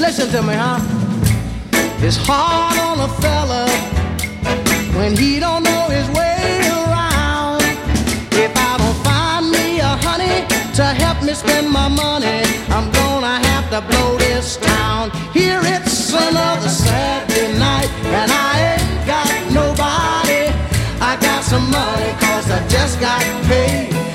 Listen 0.00 0.30
to 0.30 0.40
me, 0.40 0.54
huh? 0.54 0.80
It's 2.00 2.16
hard 2.16 2.78
on 2.78 2.98
a 3.00 3.08
fella 3.20 3.68
when 4.96 5.14
he 5.18 5.38
don't 5.38 5.64
know 5.64 5.88
his 5.90 6.08
way 6.16 6.62
around. 6.80 7.60
If 8.32 8.56
I 8.56 8.78
don't 8.78 8.96
find 9.04 9.50
me 9.50 9.80
a 9.80 9.98
honey 10.00 10.46
to 10.76 10.84
help 10.84 11.22
me 11.22 11.34
spend 11.34 11.68
my 11.68 11.88
money, 11.88 12.40
I'm 12.70 12.90
gonna 12.92 13.46
have 13.48 13.68
to 13.68 13.82
blow 13.82 14.16
this 14.16 14.56
town. 14.56 15.10
Here 15.34 15.60
it's 15.62 16.10
another 16.10 16.70
Saturday 16.70 17.52
night, 17.58 17.90
and 18.16 18.32
I 18.32 18.52
ain't 18.72 19.06
got 19.06 19.28
nobody. 19.52 20.48
I 21.02 21.18
got 21.20 21.44
some 21.44 21.70
money 21.70 22.12
cause 22.18 22.50
I 22.50 22.66
just 22.68 22.98
got 22.98 23.20
paid. 23.44 24.13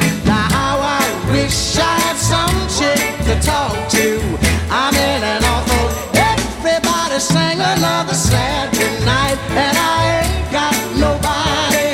Wish 1.49 1.77
I 1.79 1.97
had 2.05 2.15
some 2.15 2.57
chick 2.77 3.17
to 3.25 3.33
talk 3.43 3.73
to. 3.97 4.21
I'm 4.69 4.93
in 4.93 5.21
an 5.33 5.43
awful 5.43 5.87
everybody 6.13 7.19
sang 7.19 7.59
another 7.59 8.13
Saturday 8.13 9.03
night 9.03 9.39
and 9.57 9.75
I 9.75 10.21
ain't 10.21 10.51
got 10.51 10.77
nobody. 11.05 11.89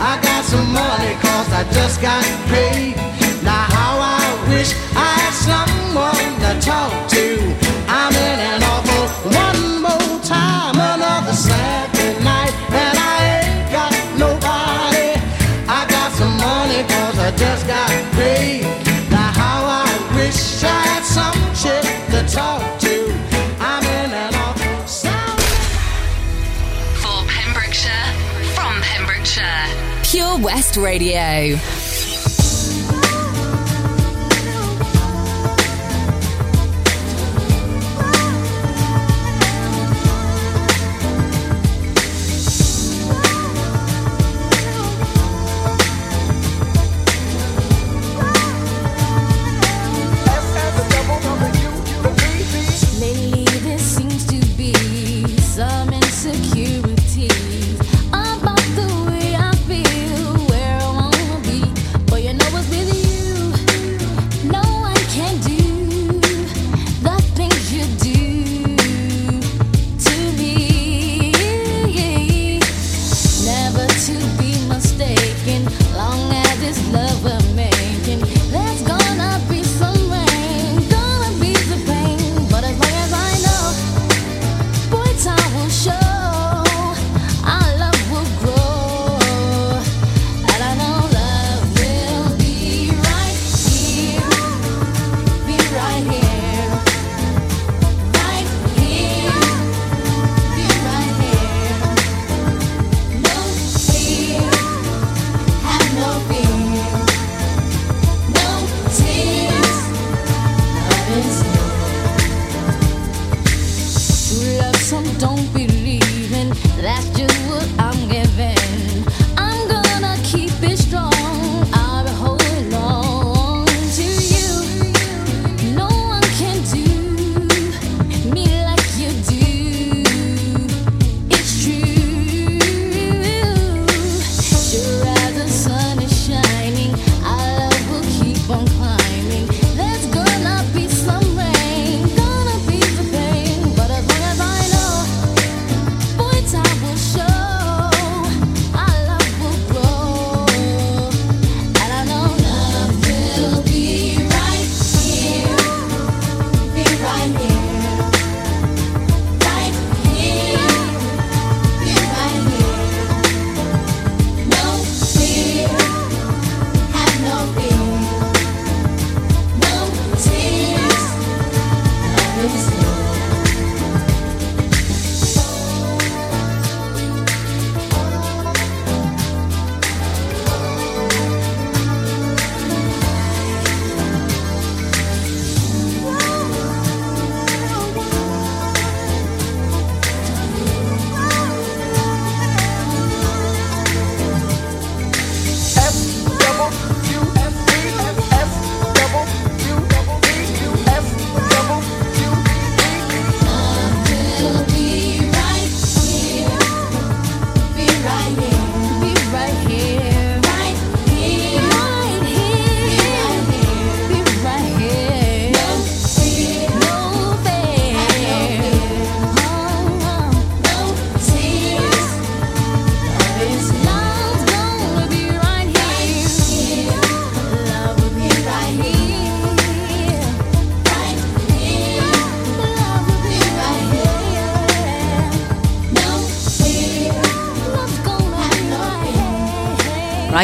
I 0.00 0.18
got 0.22 0.42
some 0.46 0.72
money 0.72 1.12
cause 1.20 1.52
I 1.52 1.64
just 1.74 2.00
got 2.00 2.24
paid. 2.48 2.73
West 30.44 30.76
Radio. 30.76 31.56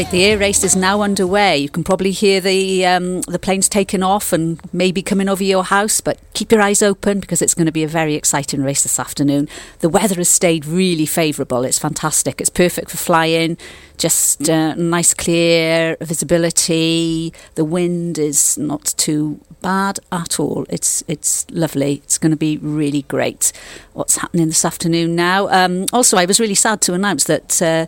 Right, 0.01 0.11
the 0.11 0.25
air 0.25 0.39
race 0.39 0.65
is 0.65 0.75
now 0.75 1.03
underway. 1.03 1.59
You 1.59 1.69
can 1.69 1.85
probably 1.85 2.11
hear 2.11 2.41
the 2.41 2.87
um, 2.87 3.21
the 3.21 3.39
planes 3.39 3.69
taking 3.69 4.03
off 4.03 4.33
and 4.33 4.59
maybe 4.73 5.03
coming 5.03 5.29
over 5.29 5.45
your 5.45 5.63
house, 5.63 6.01
but 6.01 6.19
keep 6.33 6.51
your 6.51 6.63
eyes 6.63 6.81
open 6.81 7.21
because 7.21 7.43
it's 7.43 7.53
going 7.53 7.67
to 7.67 7.71
be 7.71 7.85
a 7.85 7.87
very 7.87 8.15
exciting 8.15 8.63
race 8.63 8.83
this 8.83 8.99
afternoon. 8.99 9.47
The 9.81 9.91
weather 9.91 10.15
has 10.15 10.31
stayed 10.31 10.65
really 10.65 11.05
favourable. 11.05 11.65
It's 11.65 11.79
fantastic. 11.79 12.41
It's 12.41 12.49
perfect 12.49 12.89
for 12.89 12.97
flying. 12.97 13.59
Just 13.99 14.49
uh, 14.49 14.75
nice, 14.75 15.13
clear 15.13 15.99
visibility. 16.01 17.35
The 17.57 17.67
wind 17.67 18.19
is 18.19 18.57
not 18.57 18.95
too 18.97 19.39
bad 19.61 20.01
at 20.11 20.41
all. 20.41 20.65
It's 20.71 21.05
it's 21.09 21.45
lovely. 21.51 21.97
It's 22.05 22.17
going 22.17 22.31
to 22.31 22.39
be 22.39 22.57
really 22.57 23.03
great. 23.03 23.53
What's 23.93 24.17
happening 24.17 24.47
this 24.47 24.65
afternoon 24.65 25.15
now? 25.15 25.49
Um, 25.49 25.85
also, 25.93 26.17
I 26.17 26.25
was 26.25 26.41
really 26.41 26.55
sad 26.55 26.81
to 26.81 26.95
announce 26.95 27.25
that. 27.25 27.61
Uh, 27.61 27.85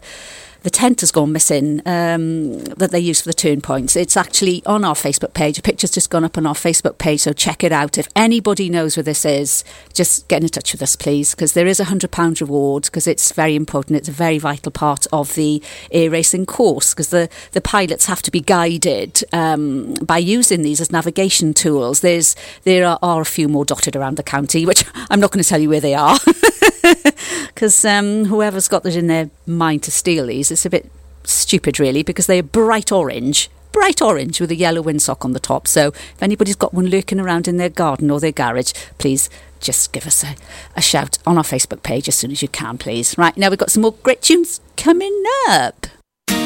the 0.63 0.71
tent 0.71 1.01
has 1.01 1.11
gone 1.11 1.33
missing 1.33 1.81
um, 1.87 2.61
that 2.65 2.91
they 2.91 3.01
use 3.01 3.21
for 3.21 3.29
the 3.29 3.35
turn 3.35 3.61
points. 3.61 3.97
It's 3.97 4.17
actually 4.17 4.63
on 4.67 4.85
our 4.85 4.95
Facebook 4.95 5.35
page. 5.35 5.59
A 5.59 5.63
picture's 5.63 5.91
just 5.91 6.11
gone 6.11 6.25
up 6.25 6.39
on 6.39 6.47
our 6.47 6.55
Facebook 6.55 6.99
page, 6.99 7.21
so 7.21 7.33
check 7.33 7.65
it 7.65 7.73
out. 7.73 7.99
If 7.99 8.09
anybody 8.15 8.69
knows 8.69 8.97
where 8.97 9.05
this 9.05 9.25
is, 9.25 9.65
just 9.93 10.29
get 10.29 10.43
in 10.43 10.49
touch 10.49 10.73
with 10.73 10.83
us, 10.83 10.97
please, 10.97 11.35
because 11.35 11.53
there 11.53 11.67
is 11.67 11.81
a 11.81 11.85
£100 11.85 12.41
reward 12.41 12.85
because 12.85 13.07
it's 13.07 13.33
very 13.33 13.57
important. 13.57 13.97
It's 13.97 14.09
a 14.09 14.13
very 14.13 14.39
vital 14.39 14.73
part 14.73 15.07
of 15.13 15.35
the 15.35 15.63
air 15.91 16.11
racing 16.11 16.47
course 16.47 16.95
because 16.95 17.11
the, 17.11 17.29
the 17.53 17.61
pilots 17.61 18.07
have 18.07 18.23
to 18.23 18.31
be 18.31 18.41
guided 18.41 19.23
um, 19.33 19.95
by 19.95 20.19
using 20.19 20.63
these 20.63 20.81
as 20.81 20.93
navigation 20.93 21.55
tools. 21.55 22.01
There's 22.01 22.37
There 22.65 22.87
are, 22.87 22.99
are 23.03 23.21
a 23.21 23.27
few 23.27 23.49
more 23.49 23.65
dotted 23.65 23.97
around 23.97 24.17
the 24.17 24.23
county, 24.23 24.67
which 24.67 24.85
I'm 25.11 25.21
not 25.21 25.33
going 25.33 25.43
to 25.43 25.49
tell 25.49 25.61
you 25.61 25.69
where 25.69 25.81
they 25.81 25.95
are. 25.95 26.19
because 27.55 27.85
um, 27.85 28.27
whoever's 28.27 28.69
got 28.69 28.83
that 28.83 28.97
in 28.97 29.07
their 29.07 29.31
mind 29.47 29.83
to 29.85 29.91
steal 29.91 30.27
these, 30.27 30.51
it's 30.51 30.67
a 30.67 30.71
bit 30.71 30.91
stupid, 31.25 31.79
really, 31.79 32.03
because 32.03 32.27
they're 32.27 32.43
bright 32.43 32.91
orange. 32.93 33.51
Bright 33.73 34.03
orange 34.03 34.41
with 34.41 34.51
a 34.51 34.55
yellow 34.55 34.83
windsock 34.83 35.25
on 35.25 35.33
the 35.33 35.41
top. 35.41 35.67
So, 35.67 35.89
if 35.89 36.23
anybody's 36.23 36.57
got 36.57 36.75
one 36.75 36.89
lurking 36.89 37.19
around 37.19 37.49
in 37.49 37.57
their 37.57 37.71
garden 37.71 38.11
or 38.11 38.21
their 38.21 38.33
garage, 38.33 38.73
please 38.99 39.31
just 39.61 39.93
give 39.93 40.07
us 40.07 40.23
a, 40.25 40.37
a 40.77 40.83
shout 40.83 41.17
on 41.27 41.39
our 41.39 41.45
Facebook 41.45 41.83
page 41.83 42.09
as 42.09 42.17
soon 42.17 42.33
as 42.33 42.43
you 42.43 42.49
can, 42.49 42.77
please. 42.77 43.17
Right, 43.17 43.37
now 43.37 43.49
we've 43.49 43.59
got 43.59 43.71
some 43.71 43.83
more 43.83 43.95
great 44.03 44.21
tunes 44.21 44.61
coming 44.77 45.23
up. 45.49 45.87
Look 46.29 46.39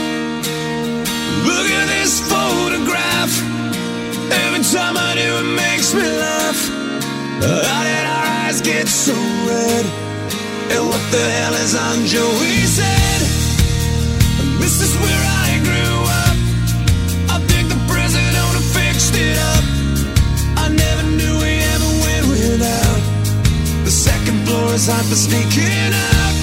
at 1.70 1.86
this 1.88 2.20
photograph. 2.30 3.32
Every 4.30 4.62
time 4.64 4.96
I 4.96 5.14
do, 5.14 5.38
it 5.38 5.56
makes 5.56 5.94
me 5.94 6.02
laugh. 6.02 6.68
How 7.40 7.82
did 7.82 8.06
our 8.06 8.46
eyes 8.46 8.60
get 8.60 8.86
so 8.86 9.14
red? 9.14 10.05
And 10.74 10.82
what 10.90 11.04
the 11.14 11.24
hell 11.38 11.54
is 11.54 11.74
on 11.74 12.06
Joey's 12.06 12.72
said, 12.74 13.20
This 14.58 14.82
is 14.82 14.92
where 14.98 15.24
I 15.46 15.62
grew 15.62 15.96
up. 16.22 16.36
I 17.34 17.38
think 17.46 17.70
the 17.70 17.78
present 17.86 18.32
owner 18.44 18.64
fixed 18.74 19.14
it 19.14 19.38
up. 19.54 19.64
I 20.58 20.66
never 20.74 21.04
knew 21.14 21.34
we 21.38 21.62
ever 21.74 21.90
went 22.02 22.24
without. 22.34 23.00
The 23.86 23.94
second 23.94 24.42
floor 24.46 24.74
is 24.74 24.90
hot 24.90 25.06
for 25.06 25.14
sneaking 25.14 25.94
out. 25.94 26.34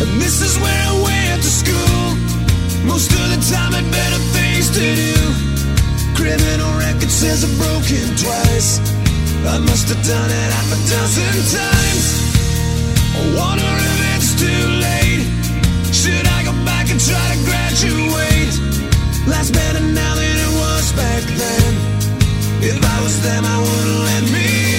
And 0.00 0.16
this 0.16 0.40
is 0.40 0.56
where 0.58 0.82
I 0.88 0.94
went 1.04 1.42
to 1.44 1.52
school. 1.52 2.16
Most 2.88 3.12
of 3.12 3.24
the 3.28 3.40
time 3.52 3.76
had 3.76 3.86
better 3.92 4.20
things 4.32 4.72
to 4.72 4.80
do. 4.80 5.14
Criminal 6.16 6.72
record 6.80 7.12
says 7.12 7.44
I've 7.44 7.52
broken 7.60 8.08
twice. 8.16 8.80
I 9.44 9.58
must 9.58 9.92
have 9.92 10.02
done 10.06 10.30
it 10.30 10.50
half 10.56 10.70
a 10.72 10.80
dozen 10.88 11.60
times. 11.60 12.31
Them, 23.22 23.44
I 23.44 23.58
wouldn't 23.58 24.00
let 24.04 24.32
me 24.32 24.71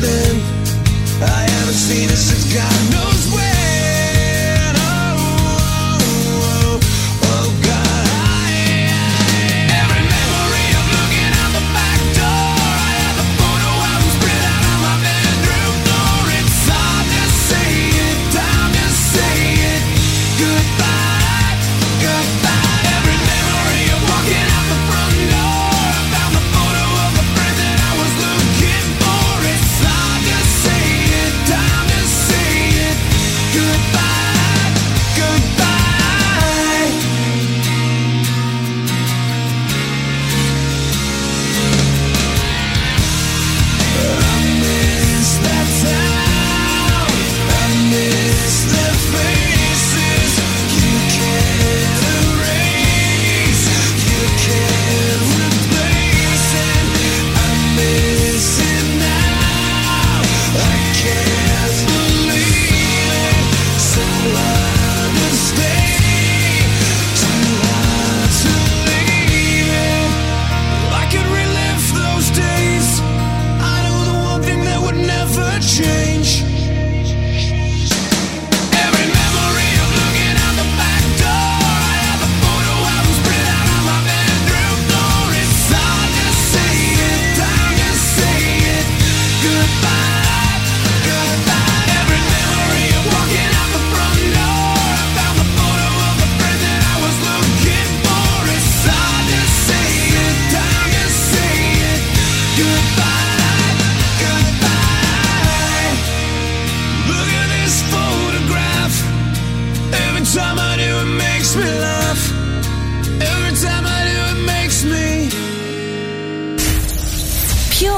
then. 0.00 0.34
I 1.22 1.42
haven't 1.54 1.74
seen 1.74 2.08
her 2.08 2.16
since 2.16 2.54
God 2.54 2.89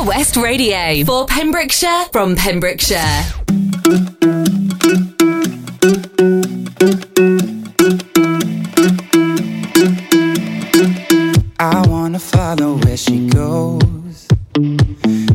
Pure 0.02 0.08
West 0.08 0.36
Radio 0.36 1.04
for 1.04 1.26
Pembrokeshire 1.26 2.04
from 2.12 2.34
Pembrokeshire. 2.34 2.96
I 11.58 11.84
wanna 11.86 12.18
follow 12.18 12.78
where 12.78 12.96
she 12.96 13.28
goes. 13.28 14.26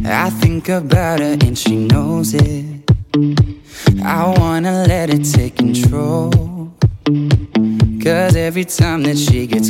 I 0.06 0.30
think 0.42 0.70
about 0.70 1.20
her 1.20 1.38
and 1.42 1.58
she 1.58 1.78
knows 1.78 2.34
it. 2.34 2.92
I 4.04 4.36
wanna 4.38 4.84
let 4.86 5.10
it 5.10 5.24
take 5.24 5.56
control. 5.56 6.32
Cause 8.04 8.36
every 8.36 8.66
time 8.66 9.04
that 9.04 9.18
she 9.18 9.48
gets 9.48 9.70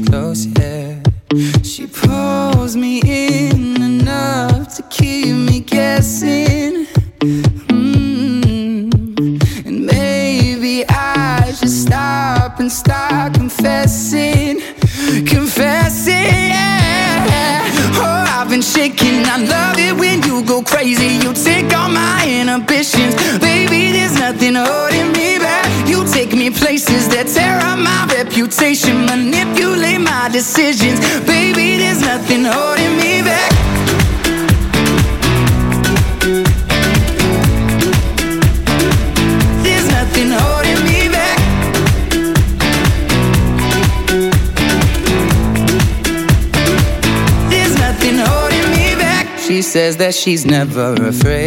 she's 50.17 50.45
never 50.45 50.93
afraid. 50.95 51.46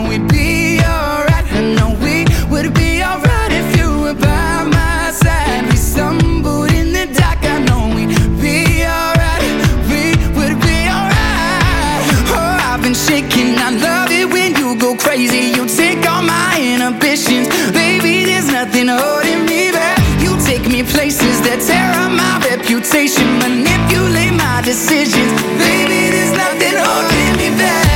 baby. 17.73 18.25
There's 18.25 18.51
nothing 18.51 18.87
holding 18.87 19.45
me 19.45 19.71
back. 19.71 19.99
You 20.21 20.37
take 20.45 20.67
me 20.67 20.83
places 20.83 21.41
that 21.41 21.61
tear 21.61 21.91
up 22.01 22.11
my 22.11 22.33
reputation, 22.49 23.27
manipulate 23.39 24.33
my 24.33 24.61
decisions. 24.63 25.31
Baby, 25.57 26.09
there's 26.09 26.33
nothing 26.33 26.77
holding 26.77 27.37
me 27.37 27.57
back. 27.57 27.91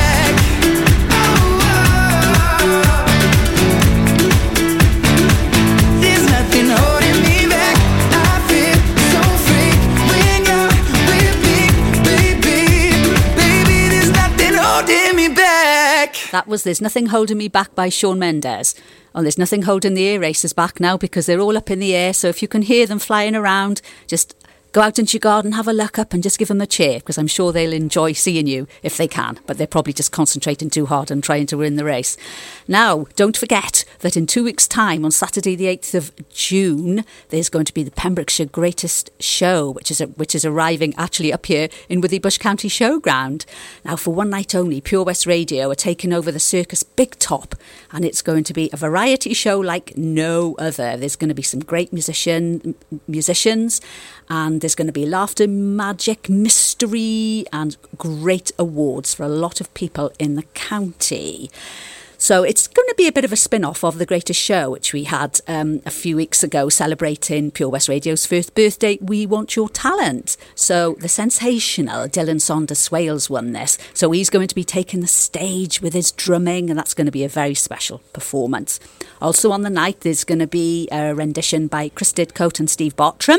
That 16.36 16.46
was 16.46 16.64
There's 16.64 16.82
Nothing 16.82 17.06
Holding 17.06 17.38
Me 17.38 17.48
Back 17.48 17.74
by 17.74 17.88
Shawn 17.88 18.18
Mendes. 18.18 18.74
There's 19.22 19.38
nothing 19.38 19.62
holding 19.62 19.94
the 19.94 20.06
air 20.06 20.20
racers 20.20 20.52
back 20.52 20.80
now 20.80 20.96
because 20.96 21.26
they're 21.26 21.40
all 21.40 21.56
up 21.56 21.70
in 21.70 21.78
the 21.78 21.94
air. 21.94 22.12
So 22.12 22.28
if 22.28 22.42
you 22.42 22.48
can 22.48 22.62
hear 22.62 22.86
them 22.86 22.98
flying 22.98 23.34
around, 23.34 23.80
just 24.06 24.34
go 24.76 24.82
out 24.82 24.98
into 24.98 25.14
your 25.14 25.20
garden, 25.20 25.52
have 25.52 25.66
a 25.66 25.72
look 25.72 25.98
up, 25.98 26.12
and 26.12 26.22
just 26.22 26.38
give 26.38 26.48
them 26.48 26.60
a 26.60 26.66
cheer 26.66 26.98
because 26.98 27.16
I'm 27.16 27.26
sure 27.26 27.50
they'll 27.50 27.72
enjoy 27.72 28.12
seeing 28.12 28.46
you 28.46 28.68
if 28.82 28.98
they 28.98 29.08
can. 29.08 29.40
But 29.46 29.56
they're 29.56 29.66
probably 29.66 29.94
just 29.94 30.12
concentrating 30.12 30.68
too 30.68 30.84
hard 30.84 31.10
and 31.10 31.24
trying 31.24 31.46
to 31.46 31.56
win 31.56 31.76
the 31.76 31.84
race. 31.84 32.18
Now, 32.68 33.06
don't 33.16 33.38
forget 33.38 33.86
that 34.00 34.18
in 34.18 34.26
two 34.26 34.44
weeks' 34.44 34.68
time, 34.68 35.06
on 35.06 35.12
Saturday, 35.12 35.56
the 35.56 35.64
8th 35.64 35.94
of 35.94 36.28
June, 36.28 37.06
there's 37.30 37.48
going 37.48 37.64
to 37.64 37.72
be 37.72 37.84
the 37.84 37.90
Pembrokeshire 37.90 38.44
Greatest 38.44 39.08
Show, 39.18 39.70
which 39.70 39.90
is 39.90 40.00
which 40.16 40.34
is 40.34 40.44
arriving 40.44 40.92
actually 40.98 41.32
up 41.32 41.46
here 41.46 41.70
in 41.88 42.02
Withybush 42.02 42.38
County 42.38 42.68
Showground. 42.68 43.46
Now, 43.82 43.96
for 43.96 44.12
one 44.12 44.28
night 44.28 44.54
only, 44.54 44.82
Pure 44.82 45.04
West 45.04 45.24
Radio 45.24 45.70
are 45.70 45.74
taking 45.74 46.12
over 46.12 46.30
the 46.30 46.38
Circus 46.38 46.82
Big 46.82 47.18
Top, 47.18 47.54
and 47.92 48.04
it's 48.04 48.20
going 48.20 48.44
to 48.44 48.52
be 48.52 48.68
a 48.74 48.76
variety 48.76 49.32
show 49.32 49.58
like 49.58 49.96
no 49.96 50.54
other. 50.58 50.98
There's 50.98 51.16
going 51.16 51.30
to 51.30 51.34
be 51.34 51.40
some 51.40 51.60
great 51.60 51.94
musician 51.94 52.74
musicians, 53.08 53.80
and 54.28 54.65
there's 54.66 54.74
going 54.74 54.88
to 54.88 54.92
be 54.92 55.06
laughter, 55.06 55.46
magic, 55.46 56.28
mystery, 56.28 57.44
and 57.52 57.76
great 57.96 58.50
awards 58.58 59.14
for 59.14 59.22
a 59.22 59.28
lot 59.28 59.60
of 59.60 59.72
people 59.74 60.10
in 60.18 60.34
the 60.34 60.42
county. 60.54 61.52
So 62.18 62.42
it's 62.42 62.66
going 62.66 62.88
to 62.88 62.94
be 62.96 63.06
a 63.06 63.12
bit 63.12 63.24
of 63.24 63.32
a 63.32 63.36
spin 63.36 63.64
off 63.64 63.84
of 63.84 63.98
The 63.98 64.06
Greatest 64.06 64.40
Show, 64.40 64.68
which 64.70 64.92
we 64.92 65.04
had 65.04 65.40
um, 65.46 65.82
a 65.86 65.90
few 65.92 66.16
weeks 66.16 66.42
ago 66.42 66.68
celebrating 66.68 67.52
Pure 67.52 67.68
West 67.68 67.88
Radio's 67.88 68.26
first 68.26 68.56
birthday, 68.56 68.98
We 69.00 69.24
Want 69.24 69.54
Your 69.54 69.68
Talent. 69.68 70.36
So 70.56 70.96
the 70.98 71.08
sensational 71.08 72.08
Dylan 72.08 72.40
Saunders 72.40 72.80
Swales 72.80 73.30
won 73.30 73.52
this. 73.52 73.78
So 73.94 74.10
he's 74.10 74.30
going 74.30 74.48
to 74.48 74.54
be 74.56 74.64
taking 74.64 75.00
the 75.00 75.06
stage 75.06 75.80
with 75.80 75.92
his 75.92 76.10
drumming, 76.10 76.70
and 76.70 76.76
that's 76.76 76.94
going 76.94 77.06
to 77.06 77.12
be 77.12 77.22
a 77.22 77.28
very 77.28 77.54
special 77.54 78.00
performance. 78.12 78.80
Also 79.22 79.52
on 79.52 79.62
the 79.62 79.70
night, 79.70 80.00
there's 80.00 80.24
going 80.24 80.40
to 80.40 80.48
be 80.48 80.88
a 80.90 81.14
rendition 81.14 81.68
by 81.68 81.88
Chris 81.90 82.12
Didcote 82.12 82.58
and 82.58 82.68
Steve 82.68 82.96
Bartram. 82.96 83.38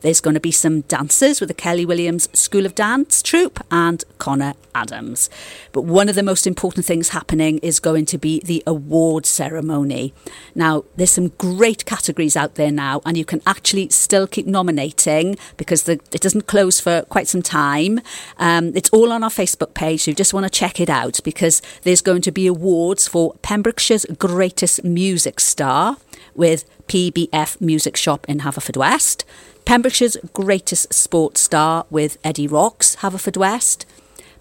There's 0.00 0.20
going 0.20 0.34
to 0.34 0.40
be 0.40 0.52
some 0.52 0.82
dancers 0.82 1.40
with 1.40 1.48
the 1.48 1.54
Kelly 1.54 1.86
Williams 1.86 2.28
School 2.38 2.66
of 2.66 2.74
Dance 2.74 3.22
troupe 3.22 3.60
and 3.70 4.04
Connor 4.18 4.54
Adams. 4.74 5.28
But 5.72 5.82
one 5.82 6.08
of 6.08 6.14
the 6.14 6.22
most 6.22 6.46
important 6.46 6.86
things 6.86 7.10
happening 7.10 7.58
is 7.58 7.80
going 7.80 8.06
to 8.06 8.18
be 8.18 8.40
the 8.40 8.62
award 8.66 9.26
ceremony. 9.26 10.14
Now, 10.54 10.84
there's 10.96 11.10
some 11.10 11.28
great 11.28 11.84
categories 11.84 12.36
out 12.36 12.54
there 12.54 12.72
now, 12.72 13.00
and 13.04 13.16
you 13.16 13.24
can 13.24 13.42
actually 13.46 13.88
still 13.90 14.26
keep 14.26 14.46
nominating 14.46 15.36
because 15.56 15.84
the, 15.84 15.92
it 15.92 16.20
doesn't 16.20 16.46
close 16.46 16.80
for 16.80 17.02
quite 17.02 17.28
some 17.28 17.42
time. 17.42 18.00
Um, 18.38 18.72
it's 18.74 18.90
all 18.90 19.12
on 19.12 19.22
our 19.22 19.30
Facebook 19.30 19.74
page, 19.74 20.02
so 20.02 20.10
you 20.10 20.14
just 20.14 20.34
want 20.34 20.44
to 20.44 20.50
check 20.50 20.80
it 20.80 20.90
out 20.90 21.20
because 21.24 21.62
there's 21.82 22.02
going 22.02 22.22
to 22.22 22.32
be 22.32 22.46
awards 22.46 23.08
for 23.08 23.34
Pembrokeshire's 23.42 24.06
greatest 24.18 24.84
music 24.84 25.40
star 25.40 25.96
with 26.34 26.64
PBF 26.86 27.60
Music 27.60 27.96
Shop 27.96 28.26
in 28.28 28.40
Haverfordwest. 28.40 29.24
Pembrokeshire's 29.64 30.16
greatest 30.32 30.92
sports 30.92 31.40
star 31.40 31.86
with 31.88 32.18
Eddie 32.24 32.48
Rocks, 32.48 32.96
Haverfordwest. 32.96 33.84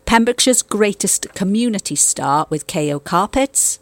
Pembrokeshire's 0.05 0.61
greatest 0.61 1.34
community 1.36 1.95
star 1.95 2.47
with 2.49 2.67
KO 2.67 2.99
Carpets. 2.99 3.80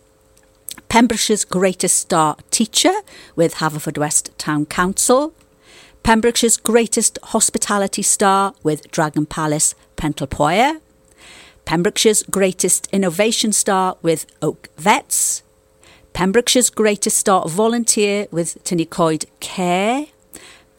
Pembrokeshire's 0.90 1.46
greatest 1.46 1.98
star 1.98 2.38
teacher 2.52 2.94
with 3.36 3.56
Haverfordwest 3.56 4.30
Town 4.38 4.66
Council. 4.66 5.34
Pembrokeshire's 6.04 6.58
greatest 6.58 7.18
hospitality 7.24 8.02
star 8.02 8.54
with 8.64 8.92
Dragon 8.92 9.26
Palace 9.26 9.76
Pentlepoir. 9.96 10.80
Pembrokeshire's 11.66 12.24
greatest 12.24 12.88
innovation 12.92 13.54
star 13.54 13.98
with 14.02 14.26
Oak 14.42 14.70
Vets. 14.78 15.44
Pembrokeshire's 16.14 16.70
greatest 16.70 17.18
star 17.18 17.48
volunteer 17.48 18.28
with 18.32 18.64
Tynicoid 18.64 19.26
Care. 19.40 20.08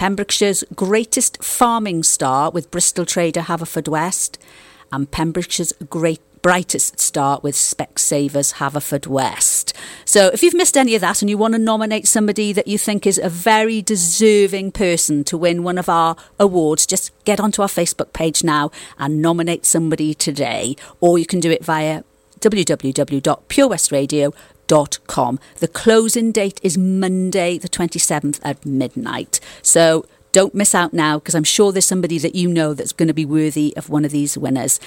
Pembrokeshire's 0.01 0.65
greatest 0.75 1.45
farming 1.45 2.03
star 2.03 2.51
with 2.51 2.71
Bristol 2.71 3.05
Trader 3.05 3.43
Haverfordwest. 3.43 4.39
And 4.91 5.11
Pembrokeshire's 5.11 5.75
great 5.91 6.23
brightest 6.41 6.99
star 6.99 7.39
with 7.43 7.55
Specsavers 7.55 8.55
Haverfordwest. 8.55 9.75
So 10.07 10.29
if 10.29 10.43
you've 10.43 10.55
missed 10.55 10.79
any 10.79 10.95
of 10.95 11.03
that 11.03 11.21
and 11.21 11.29
you 11.29 11.37
want 11.37 11.53
to 11.53 11.59
nominate 11.59 12.09
somebody 12.09 12.55
that 12.55 12.67
you 12.67 12.79
think 12.79 13.07
is 13.07 13.19
a 13.19 13.29
very 13.29 13.83
deserving 13.83 14.73
person 14.73 15.23
to 15.25 15.37
win 15.37 15.65
one 15.65 15.77
of 15.77 15.91
our 15.91 16.17
awards, 16.39 16.87
just 16.87 17.13
get 17.27 17.39
onto 17.39 17.61
our 17.61 17.69
Facebook 17.69 18.15
page 18.15 18.43
now 18.43 18.71
and 18.99 19.21
nominate 19.21 19.67
somebody 19.67 20.15
today. 20.15 20.77
Or 21.03 21.19
you 21.19 21.27
can 21.27 21.41
do 21.41 21.51
it 21.51 21.63
via 21.63 22.05
www.purewestradio.com. 22.41 24.33
The 25.59 25.69
closing 25.69 26.31
date 26.31 26.61
is 26.63 26.79
Monday, 26.79 27.59
the 27.59 27.69
27th 27.69 28.39
at 28.45 28.65
midnight. 28.65 29.41
So 29.63 30.07
don't 30.33 30.55
miss 30.55 30.75
out 30.75 30.93
now 30.93 31.19
because 31.19 31.35
I'm 31.35 31.45
sure 31.45 31.73
there's 31.73 31.87
somebody 31.87 32.19
that 32.19 32.35
you 32.35 32.49
know 32.49 32.75
that's 32.75 32.93
going 32.93 33.09
to 33.09 33.15
be 33.15 33.25
worthy 33.25 33.75
of 33.77 33.89
one 33.89 34.05
of 34.05 34.11
these 34.11 34.37
winners. 34.39 34.81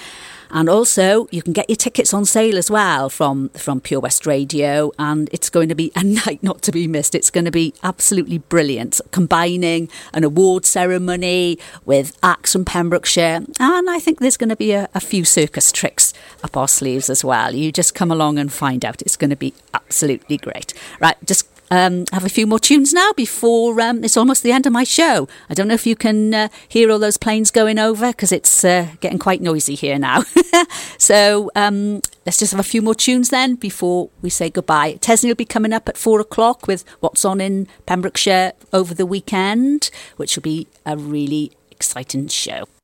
And 0.50 0.68
also, 0.68 1.26
you 1.32 1.42
can 1.42 1.52
get 1.52 1.68
your 1.68 1.76
tickets 1.76 2.14
on 2.14 2.24
sale 2.24 2.56
as 2.56 2.70
well 2.70 3.08
from, 3.08 3.48
from 3.50 3.80
Pure 3.80 4.00
West 4.00 4.26
Radio, 4.26 4.92
and 4.98 5.28
it's 5.32 5.50
going 5.50 5.68
to 5.68 5.74
be 5.74 5.90
a 5.96 6.04
night 6.04 6.42
not 6.42 6.62
to 6.62 6.72
be 6.72 6.86
missed. 6.86 7.14
It's 7.14 7.30
going 7.30 7.46
to 7.46 7.50
be 7.50 7.74
absolutely 7.82 8.38
brilliant, 8.38 9.00
combining 9.10 9.88
an 10.12 10.22
award 10.22 10.64
ceremony 10.64 11.58
with 11.84 12.16
acts 12.22 12.52
from 12.52 12.64
Pembrokeshire, 12.64 13.44
and 13.58 13.90
I 13.90 13.98
think 13.98 14.20
there's 14.20 14.36
going 14.36 14.50
to 14.50 14.56
be 14.56 14.72
a, 14.72 14.88
a 14.94 15.00
few 15.00 15.24
circus 15.24 15.72
tricks 15.72 16.12
up 16.44 16.56
our 16.56 16.68
sleeves 16.68 17.10
as 17.10 17.24
well. 17.24 17.54
You 17.54 17.72
just 17.72 17.94
come 17.94 18.12
along 18.12 18.38
and 18.38 18.52
find 18.52 18.84
out. 18.84 19.02
It's 19.02 19.16
going 19.16 19.30
to 19.30 19.36
be 19.36 19.54
absolutely 19.72 20.36
great. 20.36 20.72
Right, 21.00 21.16
just 21.24 21.48
um, 21.70 22.04
have 22.12 22.24
a 22.24 22.28
few 22.28 22.46
more 22.46 22.58
tunes 22.58 22.92
now 22.92 23.12
before 23.12 23.80
um, 23.80 24.04
it's 24.04 24.16
almost 24.16 24.42
the 24.42 24.52
end 24.52 24.66
of 24.66 24.72
my 24.72 24.84
show. 24.84 25.28
I 25.48 25.54
don't 25.54 25.68
know 25.68 25.74
if 25.74 25.86
you 25.86 25.96
can 25.96 26.34
uh, 26.34 26.48
hear 26.68 26.90
all 26.90 26.98
those 26.98 27.16
planes 27.16 27.50
going 27.50 27.78
over 27.78 28.08
because 28.08 28.32
it's 28.32 28.64
uh, 28.64 28.88
getting 29.00 29.18
quite 29.18 29.40
noisy 29.40 29.74
here 29.74 29.98
now. 29.98 30.24
so 30.98 31.50
um, 31.54 32.00
let's 32.26 32.38
just 32.38 32.52
have 32.52 32.60
a 32.60 32.64
few 32.64 32.82
more 32.82 32.94
tunes 32.94 33.30
then 33.30 33.54
before 33.54 34.10
we 34.22 34.30
say 34.30 34.50
goodbye. 34.50 34.94
Tesney 34.94 35.28
will 35.28 35.34
be 35.34 35.44
coming 35.44 35.72
up 35.72 35.88
at 35.88 35.96
four 35.96 36.20
o'clock 36.20 36.66
with 36.66 36.84
what's 37.00 37.24
on 37.24 37.40
in 37.40 37.66
Pembrokeshire 37.86 38.52
over 38.72 38.94
the 38.94 39.06
weekend, 39.06 39.90
which 40.16 40.36
will 40.36 40.42
be 40.42 40.66
a 40.86 40.96
really 40.96 41.52
exciting 41.70 42.28
show. 42.28 42.44
Show 42.44 42.83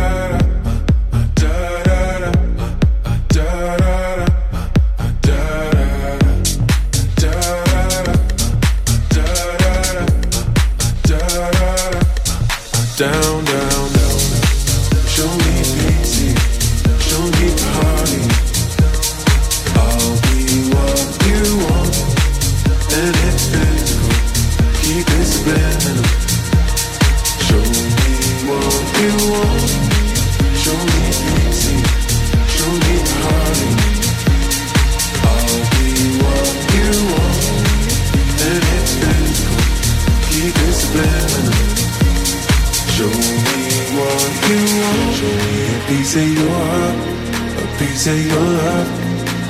a 48.01 48.03
piece 48.03 48.07
of 48.07 48.25
your 48.25 48.39
love. 48.39 48.89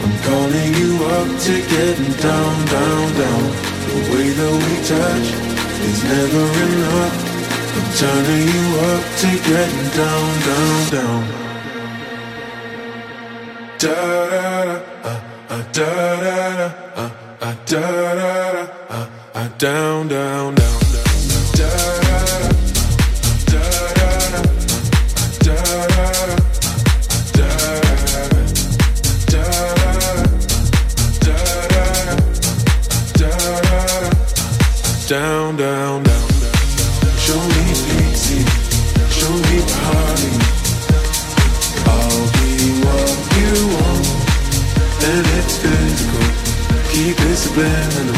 I'm 0.04 0.16
calling 0.24 0.74
you 0.76 1.06
up 1.06 1.39
to 1.39 1.54
getting 1.70 2.14
down, 2.20 2.66
down, 2.66 3.14
down. 3.14 3.43
The 3.88 3.99
way 4.12 4.28
that 4.39 4.54
we 4.64 4.74
touch 4.91 5.28
is 5.88 6.04
never 6.04 6.45
enough. 6.66 7.16
I'm 7.78 7.89
turning 8.02 8.47
you 8.54 8.66
up 8.91 9.04
to 9.22 9.30
getting 9.49 9.89
down, 9.99 10.30
down, 10.47 10.89
down. 10.91 11.22
Da 13.78 14.30
da 14.30 14.66
da, 14.66 14.80
uh, 15.04 15.20
uh, 15.49 15.64
da 15.72 15.89
da 16.22 16.38
da, 16.58 16.68
uh, 16.95 17.10
uh, 17.41 17.56
da 17.66 17.82
da 17.82 18.14
da, 18.16 18.68
uh, 18.89 19.10
uh, 19.34 19.47
down, 19.58 20.08
down, 20.08 20.56
down. 20.56 20.80
Da 20.91 21.72
da 21.78 21.91
Down, 35.12 35.57
down, 35.57 36.03
down. 36.03 36.30
Show 37.20 37.36
me 37.36 37.64
pity, 37.91 38.39
show 39.12 39.34
me 39.49 39.59
party. 39.68 40.32
I'll 41.84 42.28
be 42.39 42.80
what 42.80 43.18
you 43.36 43.51
want, 43.76 44.07
and 45.03 45.28
it's 45.36 45.55
physical. 45.59 46.24
Keep 46.93 47.20
it 47.30 47.36
subliminal. 47.36 48.16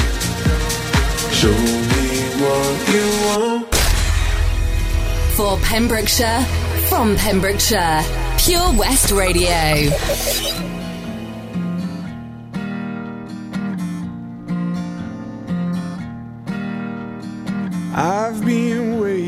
Show 1.33 1.57
me 1.89 2.05
what 2.43 2.75
you 2.93 3.05
want. 3.25 3.75
For 5.33 5.57
Pembrokeshire, 5.65 6.43
from 6.89 7.15
Pembrokeshire, 7.15 8.03
Pure 8.37 8.73
West 8.77 9.11
Radio. 9.11 9.89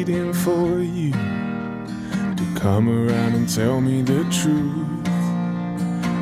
Waiting 0.05 0.33
for 0.33 0.81
you 0.81 1.11
to 1.11 2.59
come 2.59 2.87
around 2.87 3.33
and 3.33 3.49
tell 3.49 3.81
me 3.81 4.03
the 4.03 4.23
truth 4.25 5.07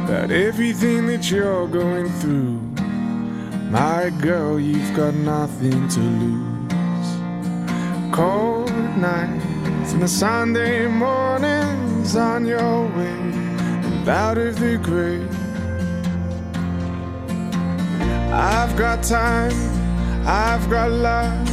about 0.06 0.32
everything 0.32 1.06
that 1.08 1.30
you're 1.30 1.68
going 1.68 2.10
through. 2.22 2.60
My 3.70 4.10
girl, 4.22 4.58
you've 4.58 4.96
got 4.96 5.14
nothing 5.16 5.88
to 5.90 6.00
lose. 6.00 7.12
Cold 8.16 8.72
nights 8.98 9.92
and 9.92 10.02
the 10.02 10.08
Sunday 10.08 10.88
mornings 10.88 12.16
on 12.16 12.46
your 12.46 12.88
way 12.96 13.20
and 13.86 14.08
out 14.08 14.38
of 14.38 14.58
the 14.60 14.78
grave. 14.78 15.30
I've 18.32 18.78
got 18.78 19.04
time, 19.04 19.52
I've 20.26 20.70
got 20.70 20.90
love, 20.90 21.53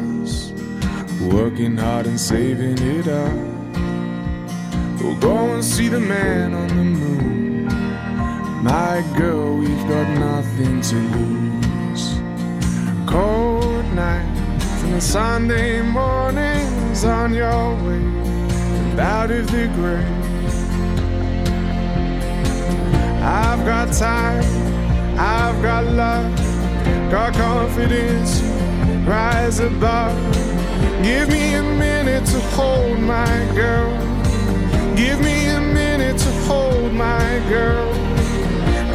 working 1.29 1.77
hard 1.77 2.05
and 2.07 2.19
saving 2.19 2.77
it 2.79 3.07
up. 3.07 3.33
We'll 5.01 5.19
go 5.19 5.53
and 5.53 5.63
see 5.63 5.87
the 5.87 5.99
man 5.99 6.53
on 6.53 6.67
the 6.67 6.75
moon. 6.75 7.65
My 8.63 9.03
girl, 9.17 9.57
we've 9.57 9.87
got 9.87 10.07
nothing 10.19 10.81
to 10.81 10.95
lose. 10.95 12.19
Cold 13.09 13.85
nights 13.93 14.83
and 14.83 14.93
the 14.93 15.01
Sunday 15.01 15.81
mornings 15.81 17.03
on 17.03 17.33
your 17.33 17.75
way 17.83 18.11
out 18.99 19.31
of 19.31 19.49
the 19.51 19.67
grave. 19.75 20.05
I've 23.23 23.65
got 23.65 23.93
time, 23.93 24.43
I've 25.17 25.61
got 25.61 25.85
love, 25.85 26.35
got 27.11 27.33
confidence, 27.33 28.41
rise 29.07 29.59
above. 29.59 30.40
Give 31.03 31.27
me 31.29 31.55
a 31.55 31.63
minute 31.63 32.25
to 32.27 32.39
hold 32.55 32.99
my 32.99 33.35
girl. 33.55 33.91
Give 34.95 35.19
me 35.19 35.47
a 35.47 35.59
minute 35.59 36.17
to 36.19 36.31
hold 36.47 36.93
my 36.93 37.41
girl. 37.49 37.91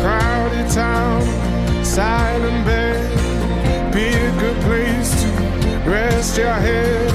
Crowded 0.01 0.71
town, 0.71 1.23
silent 1.85 2.65
bed. 2.65 3.93
Pick 3.93 4.15
a 4.15 4.41
good 4.41 4.61
place 4.63 5.11
to 5.23 5.29
rest 5.91 6.39
your 6.39 6.53
head. 6.53 7.11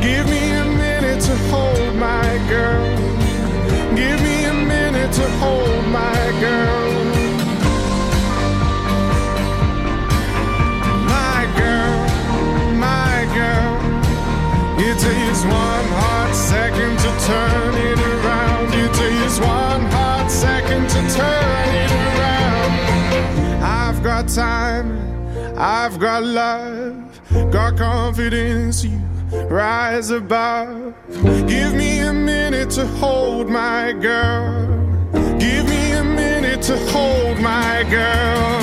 Give 0.00 0.26
me 0.28 0.52
a 0.52 0.64
minute 0.64 1.20
to 1.22 1.36
hold 1.50 1.94
my 1.96 2.30
girl. 2.48 2.86
Give 3.96 4.20
me 4.22 4.44
a 4.44 4.54
minute 4.54 5.12
to 5.12 5.28
hold 5.38 5.84
my 5.88 6.22
girl. 6.40 6.73
One 15.44 15.88
hot 16.00 16.32
second 16.34 16.98
to 16.98 17.10
turn 17.26 17.74
it 17.74 17.98
around. 17.98 18.74
It 18.74 18.92
takes 18.94 19.38
one 19.38 19.82
hot 19.92 20.28
second 20.30 20.88
to 20.88 21.00
turn 21.14 21.74
it 21.84 21.92
around. 22.08 22.72
I've 23.62 24.02
got 24.02 24.28
time, 24.28 24.88
I've 25.58 25.98
got 25.98 26.22
love, 26.24 27.20
got 27.50 27.76
confidence. 27.76 28.84
You 28.84 29.00
rise 29.48 30.10
above. 30.10 30.94
Give 31.46 31.74
me 31.74 32.00
a 32.00 32.12
minute 32.12 32.70
to 32.70 32.86
hold 32.86 33.48
my 33.48 33.92
girl. 33.92 34.66
Give 35.38 35.68
me 35.68 35.92
a 35.92 36.04
minute 36.04 36.62
to 36.62 36.76
hold 36.90 37.38
my 37.40 37.84
girl. 37.90 38.60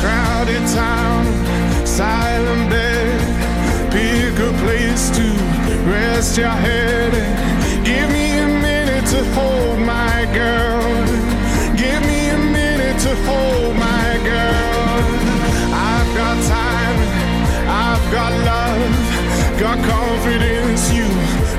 Crowded 0.00 0.66
town, 0.74 1.24
silent 1.86 2.70
bed. 2.70 3.20
Pick 3.92 4.38
a 4.38 4.52
place 4.62 5.10
to 5.10 5.37
rest 5.90 6.36
your 6.38 6.48
head. 6.48 7.14
and 7.14 7.86
Give 7.86 8.08
me 8.10 8.38
a 8.38 8.46
minute 8.46 9.06
to 9.14 9.24
hold 9.34 9.78
my 9.80 10.26
girl. 10.34 10.82
Give 11.76 12.00
me 12.10 12.28
a 12.28 12.38
minute 12.38 12.98
to 13.06 13.14
hold 13.28 13.74
my 13.76 14.10
girl. 14.24 15.00
I've 15.72 16.10
got 16.20 16.36
time, 16.46 16.98
I've 17.86 18.06
got 18.12 18.32
love, 18.52 19.60
got 19.60 19.78
confidence. 19.84 20.92
You 20.92 21.08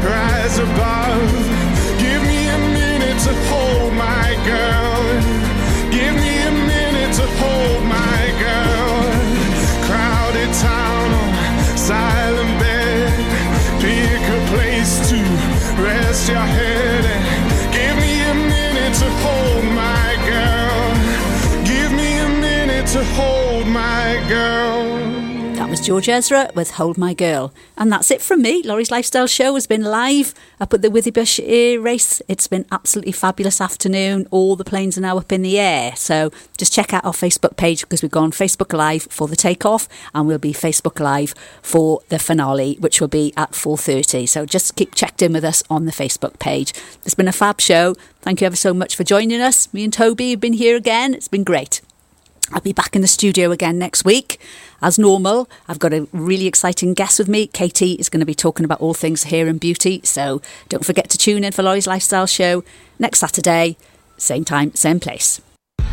rise 0.06 0.58
above. 0.60 1.32
Give 2.00 2.22
me 2.32 2.42
a 2.48 2.60
minute 2.80 3.20
to 3.28 3.34
hold 3.50 3.94
my 3.94 4.30
girl. 4.46 5.02
Give 5.92 6.14
me 6.24 6.34
a 6.52 6.54
minute 6.74 7.14
to 7.16 7.26
hold 7.42 7.84
my 7.86 8.29
rest 15.84 16.30
your 16.30 16.38
head. 16.38 17.06
And 17.06 17.74
give 17.74 17.96
me 18.04 18.14
a 18.22 18.34
minute 18.34 18.96
to 19.02 19.10
hold 19.24 19.66
my 19.86 20.10
girl. 20.34 21.66
Give 21.66 21.92
me 21.92 22.18
a 22.18 22.30
minute 22.30 22.88
to 22.88 23.04
hold 23.16 23.68
my 23.68 24.24
girl. 24.28 24.99
That 25.70 25.78
was 25.78 25.86
George 25.86 26.10
Ezra 26.10 26.50
with 26.56 26.72
Hold 26.72 26.98
My 26.98 27.14
Girl. 27.14 27.54
And 27.78 27.92
that's 27.92 28.10
it 28.10 28.24
from 28.24 28.42
me. 28.42 28.64
Lawrie's 28.64 28.90
Lifestyle 28.90 29.28
Show 29.28 29.54
has 29.54 29.68
been 29.68 29.84
live 29.84 30.34
up 30.60 30.74
at 30.74 30.82
the 30.82 30.88
Withybush 30.88 31.40
Air 31.46 31.80
Race. 31.80 32.24
It's 32.28 32.48
been 32.48 32.66
absolutely 32.72 33.12
fabulous 33.12 33.62
afternoon. 33.62 34.28
All 34.32 34.56
the 34.56 34.66
planes 34.66 34.98
are 34.98 35.02
now 35.02 35.20
up 35.20 35.32
in 35.32 35.44
the 35.44 35.60
air. 35.60 35.96
So 35.96 36.32
just 36.58 36.74
check 36.74 36.92
out 36.92 37.06
our 37.06 37.12
Facebook 37.14 37.56
page 37.56 37.82
because 37.82 38.02
we've 38.02 38.10
gone 38.10 38.32
Facebook 38.32 38.76
Live 38.76 39.04
for 39.12 39.28
the 39.28 39.36
takeoff 39.36 39.88
and 40.16 40.26
we'll 40.26 40.40
be 40.40 40.54
Facebook 40.54 41.00
Live 41.00 41.36
for 41.62 42.02
the 42.10 42.18
finale, 42.18 42.78
which 42.80 43.00
will 43.00 43.08
be 43.08 43.32
at 43.38 43.52
4.30. 43.52 44.28
So 44.28 44.48
just 44.48 44.76
keep 44.76 44.96
checked 44.96 45.22
in 45.22 45.34
with 45.34 45.46
us 45.46 45.62
on 45.70 45.86
the 45.86 45.92
Facebook 45.92 46.40
page. 46.40 46.74
It's 47.06 47.14
been 47.14 47.28
a 47.28 47.32
fab 47.32 47.62
show. 47.62 47.94
Thank 48.22 48.42
you 48.42 48.48
ever 48.48 48.56
so 48.56 48.74
much 48.74 48.96
for 48.96 49.04
joining 49.04 49.40
us. 49.40 49.72
Me 49.72 49.84
and 49.84 49.94
Toby 49.94 50.32
have 50.32 50.40
been 50.40 50.54
here 50.54 50.76
again. 50.76 51.14
It's 51.14 51.28
been 51.28 51.44
great. 51.44 51.82
I'll 52.52 52.62
be 52.62 52.74
back 52.74 52.96
in 52.96 53.02
the 53.02 53.08
studio 53.08 53.52
again 53.52 53.78
next 53.78 54.06
week. 54.06 54.40
As 54.82 54.98
normal, 54.98 55.50
I've 55.68 55.80
got 55.80 55.94
a 55.94 56.08
really 56.14 56.48
exciting 56.48 56.94
guest 56.94 57.20
with 57.20 57.28
me. 57.28 57.48
Katie 57.48 57.94
is 57.94 58.10
going 58.10 58.22
to 58.22 58.26
be 58.26 58.36
talking 58.36 58.66
about 58.66 58.82
all 58.82 58.94
things 58.94 59.24
hair 59.24 59.48
and 59.48 59.60
beauty. 59.60 60.02
So 60.04 60.42
don't 60.70 60.86
forget 60.86 61.10
to 61.10 61.18
tune 61.18 61.44
in 61.44 61.52
for 61.54 61.64
Lawrie's 61.64 61.88
Lifestyle 61.88 62.28
Show 62.28 62.64
next 62.98 63.20
Saturday, 63.20 63.78
same 64.18 64.46
time, 64.46 64.74
same 64.76 65.00
place. 65.00 65.42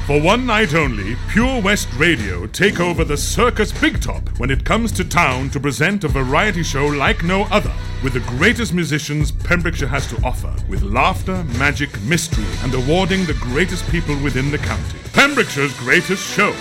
For 0.06 0.20
one 0.20 0.46
night 0.46 0.72
only, 0.72 1.16
Pure 1.30 1.62
West 1.62 1.88
Radio 1.94 2.46
take 2.46 2.78
over 2.78 3.02
the 3.02 3.16
Circus 3.16 3.72
Big 3.72 4.00
Top 4.00 4.28
when 4.38 4.52
it 4.52 4.64
comes 4.64 4.92
to 4.92 5.04
town 5.04 5.50
to 5.50 5.58
present 5.58 6.04
a 6.04 6.08
variety 6.08 6.62
show 6.62 6.86
like 6.86 7.24
no 7.24 7.42
other, 7.46 7.72
with 8.04 8.12
the 8.12 8.20
greatest 8.20 8.72
musicians 8.72 9.32
Pembrokeshire 9.32 9.88
has 9.88 10.06
to 10.06 10.24
offer, 10.24 10.54
with 10.68 10.82
laughter, 10.82 11.42
magic, 11.58 11.90
mystery, 12.02 12.46
and 12.62 12.72
awarding 12.72 13.24
the 13.24 13.34
greatest 13.34 13.84
people 13.90 14.16
within 14.22 14.52
the 14.52 14.58
county. 14.58 14.96
Pembrokeshire's 15.12 15.76
greatest 15.80 16.22
show 16.22 16.54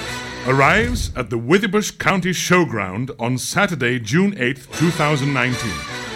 arrives 0.47 1.15
at 1.15 1.29
the 1.29 1.37
Withybush 1.37 1.99
County 1.99 2.31
Showground 2.31 3.11
on 3.19 3.37
Saturday, 3.37 3.99
June 3.99 4.33
8th, 4.37 4.75
2019. 4.79 5.71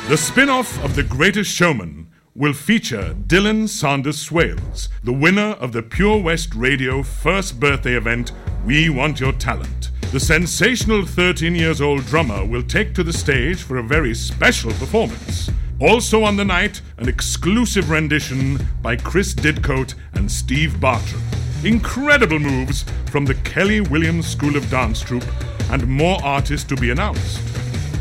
The 0.07 0.17
spin 0.17 0.49
off 0.49 0.83
of 0.83 0.95
The 0.95 1.03
Greatest 1.03 1.51
Showman 1.51 2.08
will 2.39 2.53
feature 2.53 3.13
Dylan 3.27 3.67
Sanders 3.67 4.17
Swales, 4.17 4.87
the 5.03 5.11
winner 5.11 5.57
of 5.59 5.73
the 5.73 5.83
Pure 5.83 6.21
West 6.21 6.55
Radio 6.55 7.03
first 7.03 7.59
birthday 7.59 7.95
event, 7.95 8.31
We 8.65 8.89
Want 8.89 9.19
Your 9.19 9.33
Talent. 9.33 9.91
The 10.13 10.21
sensational 10.21 11.05
13 11.05 11.53
years 11.53 11.81
old 11.81 12.05
drummer 12.05 12.45
will 12.45 12.63
take 12.63 12.95
to 12.95 13.03
the 13.03 13.11
stage 13.11 13.61
for 13.61 13.77
a 13.77 13.83
very 13.83 14.15
special 14.15 14.71
performance. 14.71 15.51
Also 15.81 16.23
on 16.23 16.37
the 16.37 16.45
night, 16.45 16.81
an 16.97 17.09
exclusive 17.09 17.89
rendition 17.89 18.57
by 18.81 18.95
Chris 18.95 19.33
Didcote 19.33 19.95
and 20.13 20.31
Steve 20.31 20.79
Bartram. 20.79 21.21
Incredible 21.65 22.39
moves 22.39 22.85
from 23.11 23.25
the 23.25 23.35
Kelly 23.35 23.81
Williams 23.81 24.27
School 24.27 24.55
of 24.55 24.69
Dance 24.69 25.01
Troupe, 25.01 25.27
and 25.71 25.85
more 25.87 26.17
artists 26.23 26.65
to 26.69 26.77
be 26.77 26.89
announced. 26.89 27.41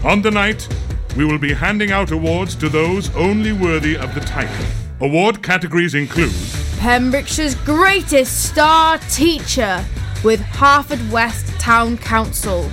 On 0.05 0.23
the 0.23 0.31
night, 0.31 0.69
we 1.17 1.25
will 1.25 1.39
be 1.39 1.53
handing 1.53 1.91
out 1.91 2.11
awards 2.11 2.55
to 2.57 2.69
those 2.69 3.15
only 3.17 3.53
worthy 3.53 3.97
of 3.97 4.15
the 4.15 4.21
title. 4.21 4.67
Award 5.01 5.43
categories 5.43 5.95
include 5.95 6.33
Pembrokeshire's 6.79 7.55
greatest 7.55 8.49
star 8.51 8.99
teacher 9.11 9.85
with 10.25 10.41
Haverfordwest 10.41 11.59
Town 11.59 11.97
Council. 11.99 12.71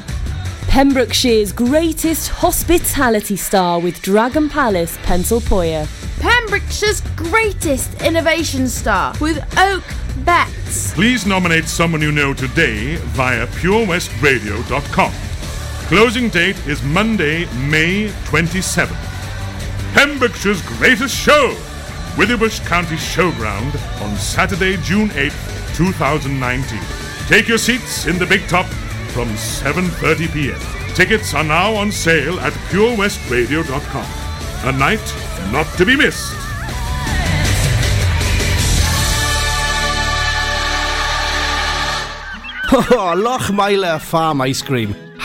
Pembrokeshire's 0.68 1.52
greatest 1.52 2.30
hospitality 2.30 3.36
star 3.36 3.80
with 3.80 4.02
Dragon 4.02 4.50
Palace, 4.50 4.98
Pentlepoir. 5.04 5.88
Pembrokeshire's 6.20 7.02
greatest 7.16 8.02
innovation 8.02 8.68
star 8.68 9.14
with 9.22 9.38
Oak 9.58 9.84
Vets. 10.24 10.94
Please 10.94 11.26
nominate 11.26 11.66
someone 11.66 12.02
you 12.02 12.12
know 12.12 12.34
today 12.34 12.96
via 12.98 13.48
purewestradio.com. 13.48 15.14
Closing 15.88 16.30
date 16.30 16.58
is 16.66 16.82
Monday, 16.82 17.46
May 17.70 18.08
27th. 18.26 18.90
Pembrokeshire's 19.94 20.64
greatest 20.64 21.16
show, 21.16 21.54
Withybush 22.16 22.66
County 22.66 22.96
Showground 22.96 23.76
on 24.02 24.16
Saturday, 24.18 24.78
June 24.78 25.10
8th, 25.10 25.78
2019. 25.78 26.80
Take 27.28 27.48
your 27.48 27.60
seats 27.60 28.08
in 28.08 28.18
the 28.18 28.26
big 28.26 28.48
top 28.48 28.66
from 29.14 29.28
7:30 29.36 30.34
p.m. 30.34 30.60
Tickets 30.96 31.36
are 31.36 31.44
now 31.44 31.76
on 31.76 31.92
sale 31.92 32.40
at 32.40 32.54
purewestradio.com. 32.72 34.06
A 34.68 34.72
night 34.72 35.06
not 35.52 35.68
to 35.78 35.86
be 35.86 35.96
missed. 35.96 36.34
Oh, 42.74 43.14
Lochmeyler 43.16 44.02
Farm 44.02 44.42
Ice 44.42 44.64
Cream. 44.64 45.05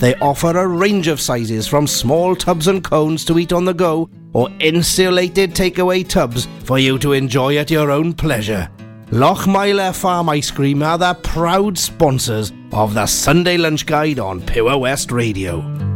They 0.00 0.14
offer 0.16 0.56
a 0.56 0.66
range 0.66 1.08
of 1.08 1.20
sizes 1.20 1.66
from 1.66 1.86
small 1.86 2.36
tubs 2.36 2.68
and 2.68 2.84
cones 2.84 3.24
to 3.24 3.38
eat 3.38 3.52
on 3.52 3.64
the 3.64 3.74
go 3.74 4.08
or 4.32 4.48
insulated 4.60 5.54
takeaway 5.54 6.08
tubs 6.08 6.46
for 6.64 6.78
you 6.78 6.98
to 6.98 7.12
enjoy 7.12 7.56
at 7.56 7.70
your 7.70 7.90
own 7.90 8.12
pleasure. 8.12 8.68
Lochmeyler 9.10 9.94
Farm 9.94 10.28
Ice 10.28 10.50
Cream 10.50 10.82
are 10.82 10.98
the 10.98 11.14
proud 11.14 11.78
sponsors 11.78 12.52
of 12.72 12.94
the 12.94 13.06
Sunday 13.06 13.56
Lunch 13.56 13.86
Guide 13.86 14.18
on 14.18 14.42
Pure 14.42 14.78
West 14.78 15.10
Radio. 15.10 15.87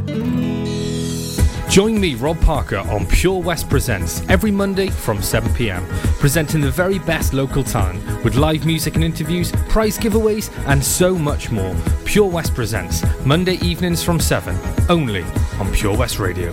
Join 1.72 1.98
me, 1.98 2.16
Rob 2.16 2.38
Parker, 2.42 2.76
on 2.76 3.06
Pure 3.06 3.40
West 3.40 3.70
Presents 3.70 4.20
every 4.28 4.50
Monday 4.50 4.88
from 4.88 5.20
7pm, 5.20 5.88
presenting 6.20 6.60
the 6.60 6.70
very 6.70 6.98
best 6.98 7.32
local 7.32 7.64
talent 7.64 8.04
with 8.24 8.34
live 8.34 8.66
music 8.66 8.94
and 8.94 9.02
interviews, 9.02 9.50
prize 9.70 9.96
giveaways, 9.96 10.50
and 10.66 10.84
so 10.84 11.14
much 11.14 11.50
more. 11.50 11.74
Pure 12.04 12.28
West 12.28 12.54
Presents, 12.54 13.02
Monday 13.24 13.54
evenings 13.62 14.02
from 14.02 14.20
7, 14.20 14.54
only 14.90 15.24
on 15.58 15.72
Pure 15.72 15.96
West 15.96 16.18
Radio. 16.18 16.52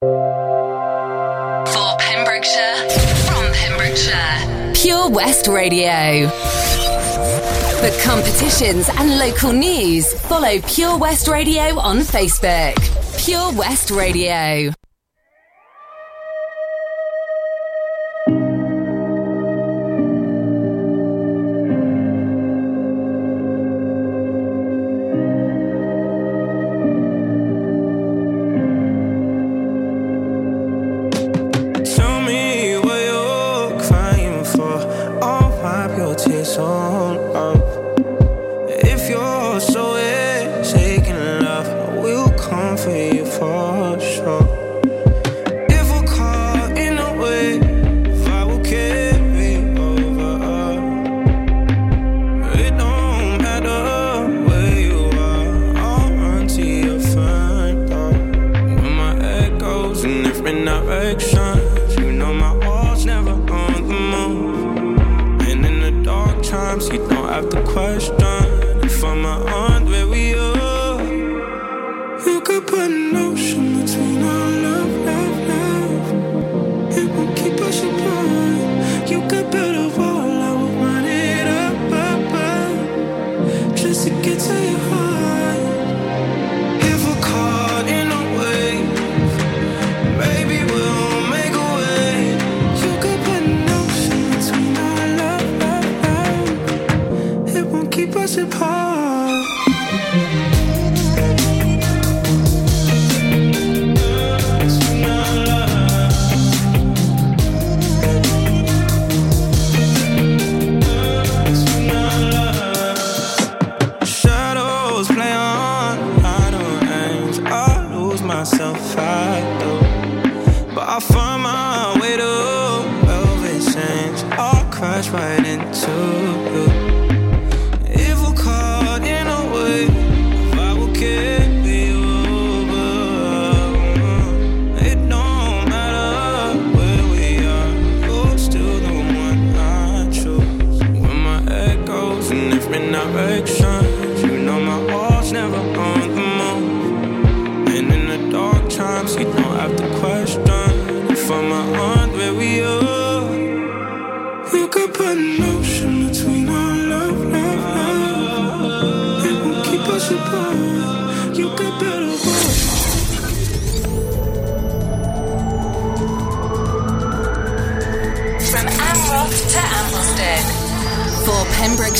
For 0.00 1.96
Pembrokeshire, 1.98 2.90
from 3.26 3.52
Pembrokeshire, 3.52 4.72
Pure 4.74 5.10
West 5.10 5.46
Radio. 5.48 6.28
For 6.28 7.90
competitions 8.02 8.88
and 8.96 9.18
local 9.18 9.52
news, 9.52 10.12
follow 10.22 10.60
Pure 10.62 10.98
West 10.98 11.28
Radio 11.28 11.78
on 11.78 11.98
Facebook. 12.00 12.74
Pure 13.24 13.52
West 13.52 13.90
Radio. 13.90 14.72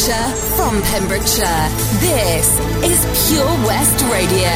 Pembrokeshire, 0.05 0.37
from 0.57 0.83
Pembrokeshire, 0.83 1.69
this 2.01 2.59
is 2.85 3.31
Pure 3.31 3.47
West 3.67 4.05
Radio. 4.13 4.51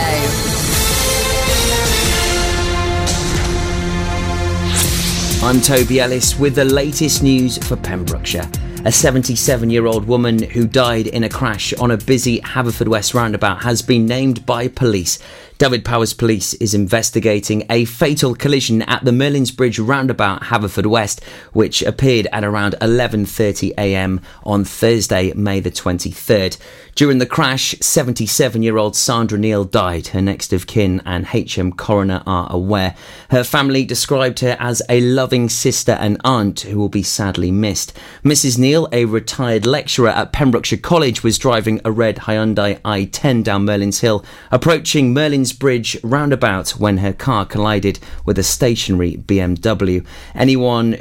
I'm 5.46 5.62
Toby 5.62 6.01
Ellis 6.01 6.38
with 6.38 6.55
the 6.55 6.66
latest 6.66 7.22
news 7.22 7.57
for 7.66 7.76
Pembrokeshire. 7.76 8.51
A 8.84 8.92
77 8.92 9.70
year 9.70 9.86
old 9.86 10.07
woman 10.07 10.42
who 10.42 10.66
died 10.66 11.07
in 11.07 11.24
a 11.24 11.30
crash 11.30 11.72
on 11.74 11.92
a 11.92 11.96
busy 11.96 12.40
Haverfordwest 12.40 13.14
roundabout 13.14 13.62
has 13.62 13.80
been 13.80 14.05
named 14.05 14.44
by 14.44 14.68
police 14.68 15.18
Dyfed-Powys 15.59 16.14
Police 16.14 16.54
is 16.54 16.72
investigating 16.72 17.66
a 17.68 17.84
fatal 17.84 18.36
collision 18.36 18.82
at 18.82 19.04
the 19.04 19.11
Merlin's 19.11 19.50
Bridge 19.50 19.80
roundabout 19.80 20.42
Haverfordwest, 20.42 21.20
which 21.52 21.82
appeared 21.82 22.28
at 22.32 22.44
around 22.44 22.76
11:30 22.80 23.72
a.m. 23.76 24.20
on 24.44 24.64
Thursday, 24.64 25.32
May 25.32 25.59
the 25.59 25.72
23rd. 25.72 26.59
During 26.94 27.18
the 27.18 27.26
crash, 27.26 27.74
77-year-old 27.76 28.94
Sandra 28.94 29.38
Neal 29.38 29.64
died. 29.64 30.09
Her 30.09 30.22
next 30.22 30.52
of 30.52 30.68
kin 30.68 31.02
and 31.04 31.26
HM 31.26 31.72
coroner 31.72 32.22
are 32.24 32.46
aware. 32.50 32.94
Her 33.30 33.42
family 33.42 33.84
described 33.84 34.40
her 34.40 34.56
as 34.61 34.80
a 34.88 35.00
loving 35.00 35.48
sister 35.48 35.92
and 35.92 36.20
aunt 36.24 36.61
who 36.61 36.78
will 36.78 36.88
be 36.88 37.02
sadly 37.02 37.50
missed. 37.50 37.96
Mrs. 38.24 38.59
Neal, 38.59 38.88
a 38.92 39.06
retired 39.06 39.66
lecturer 39.66 40.11
at 40.11 40.32
Pembrokeshire 40.32 40.78
College, 40.78 41.24
was 41.24 41.36
driving 41.38 41.80
a 41.84 41.90
red 41.90 42.16
Hyundai 42.16 42.80
i10 42.82 43.42
down 43.42 43.64
Merlin's 43.64 44.00
Hill, 44.00 44.24
approaching 44.52 45.12
Merlin's 45.12 45.47
Bridge 45.53 45.96
roundabout 46.03 46.70
when 46.70 46.99
her 46.99 47.12
car 47.12 47.44
collided 47.44 47.99
with 48.24 48.38
a 48.38 48.42
stationary 48.42 49.16
BMW. 49.16 50.05
Anyone 50.34 50.94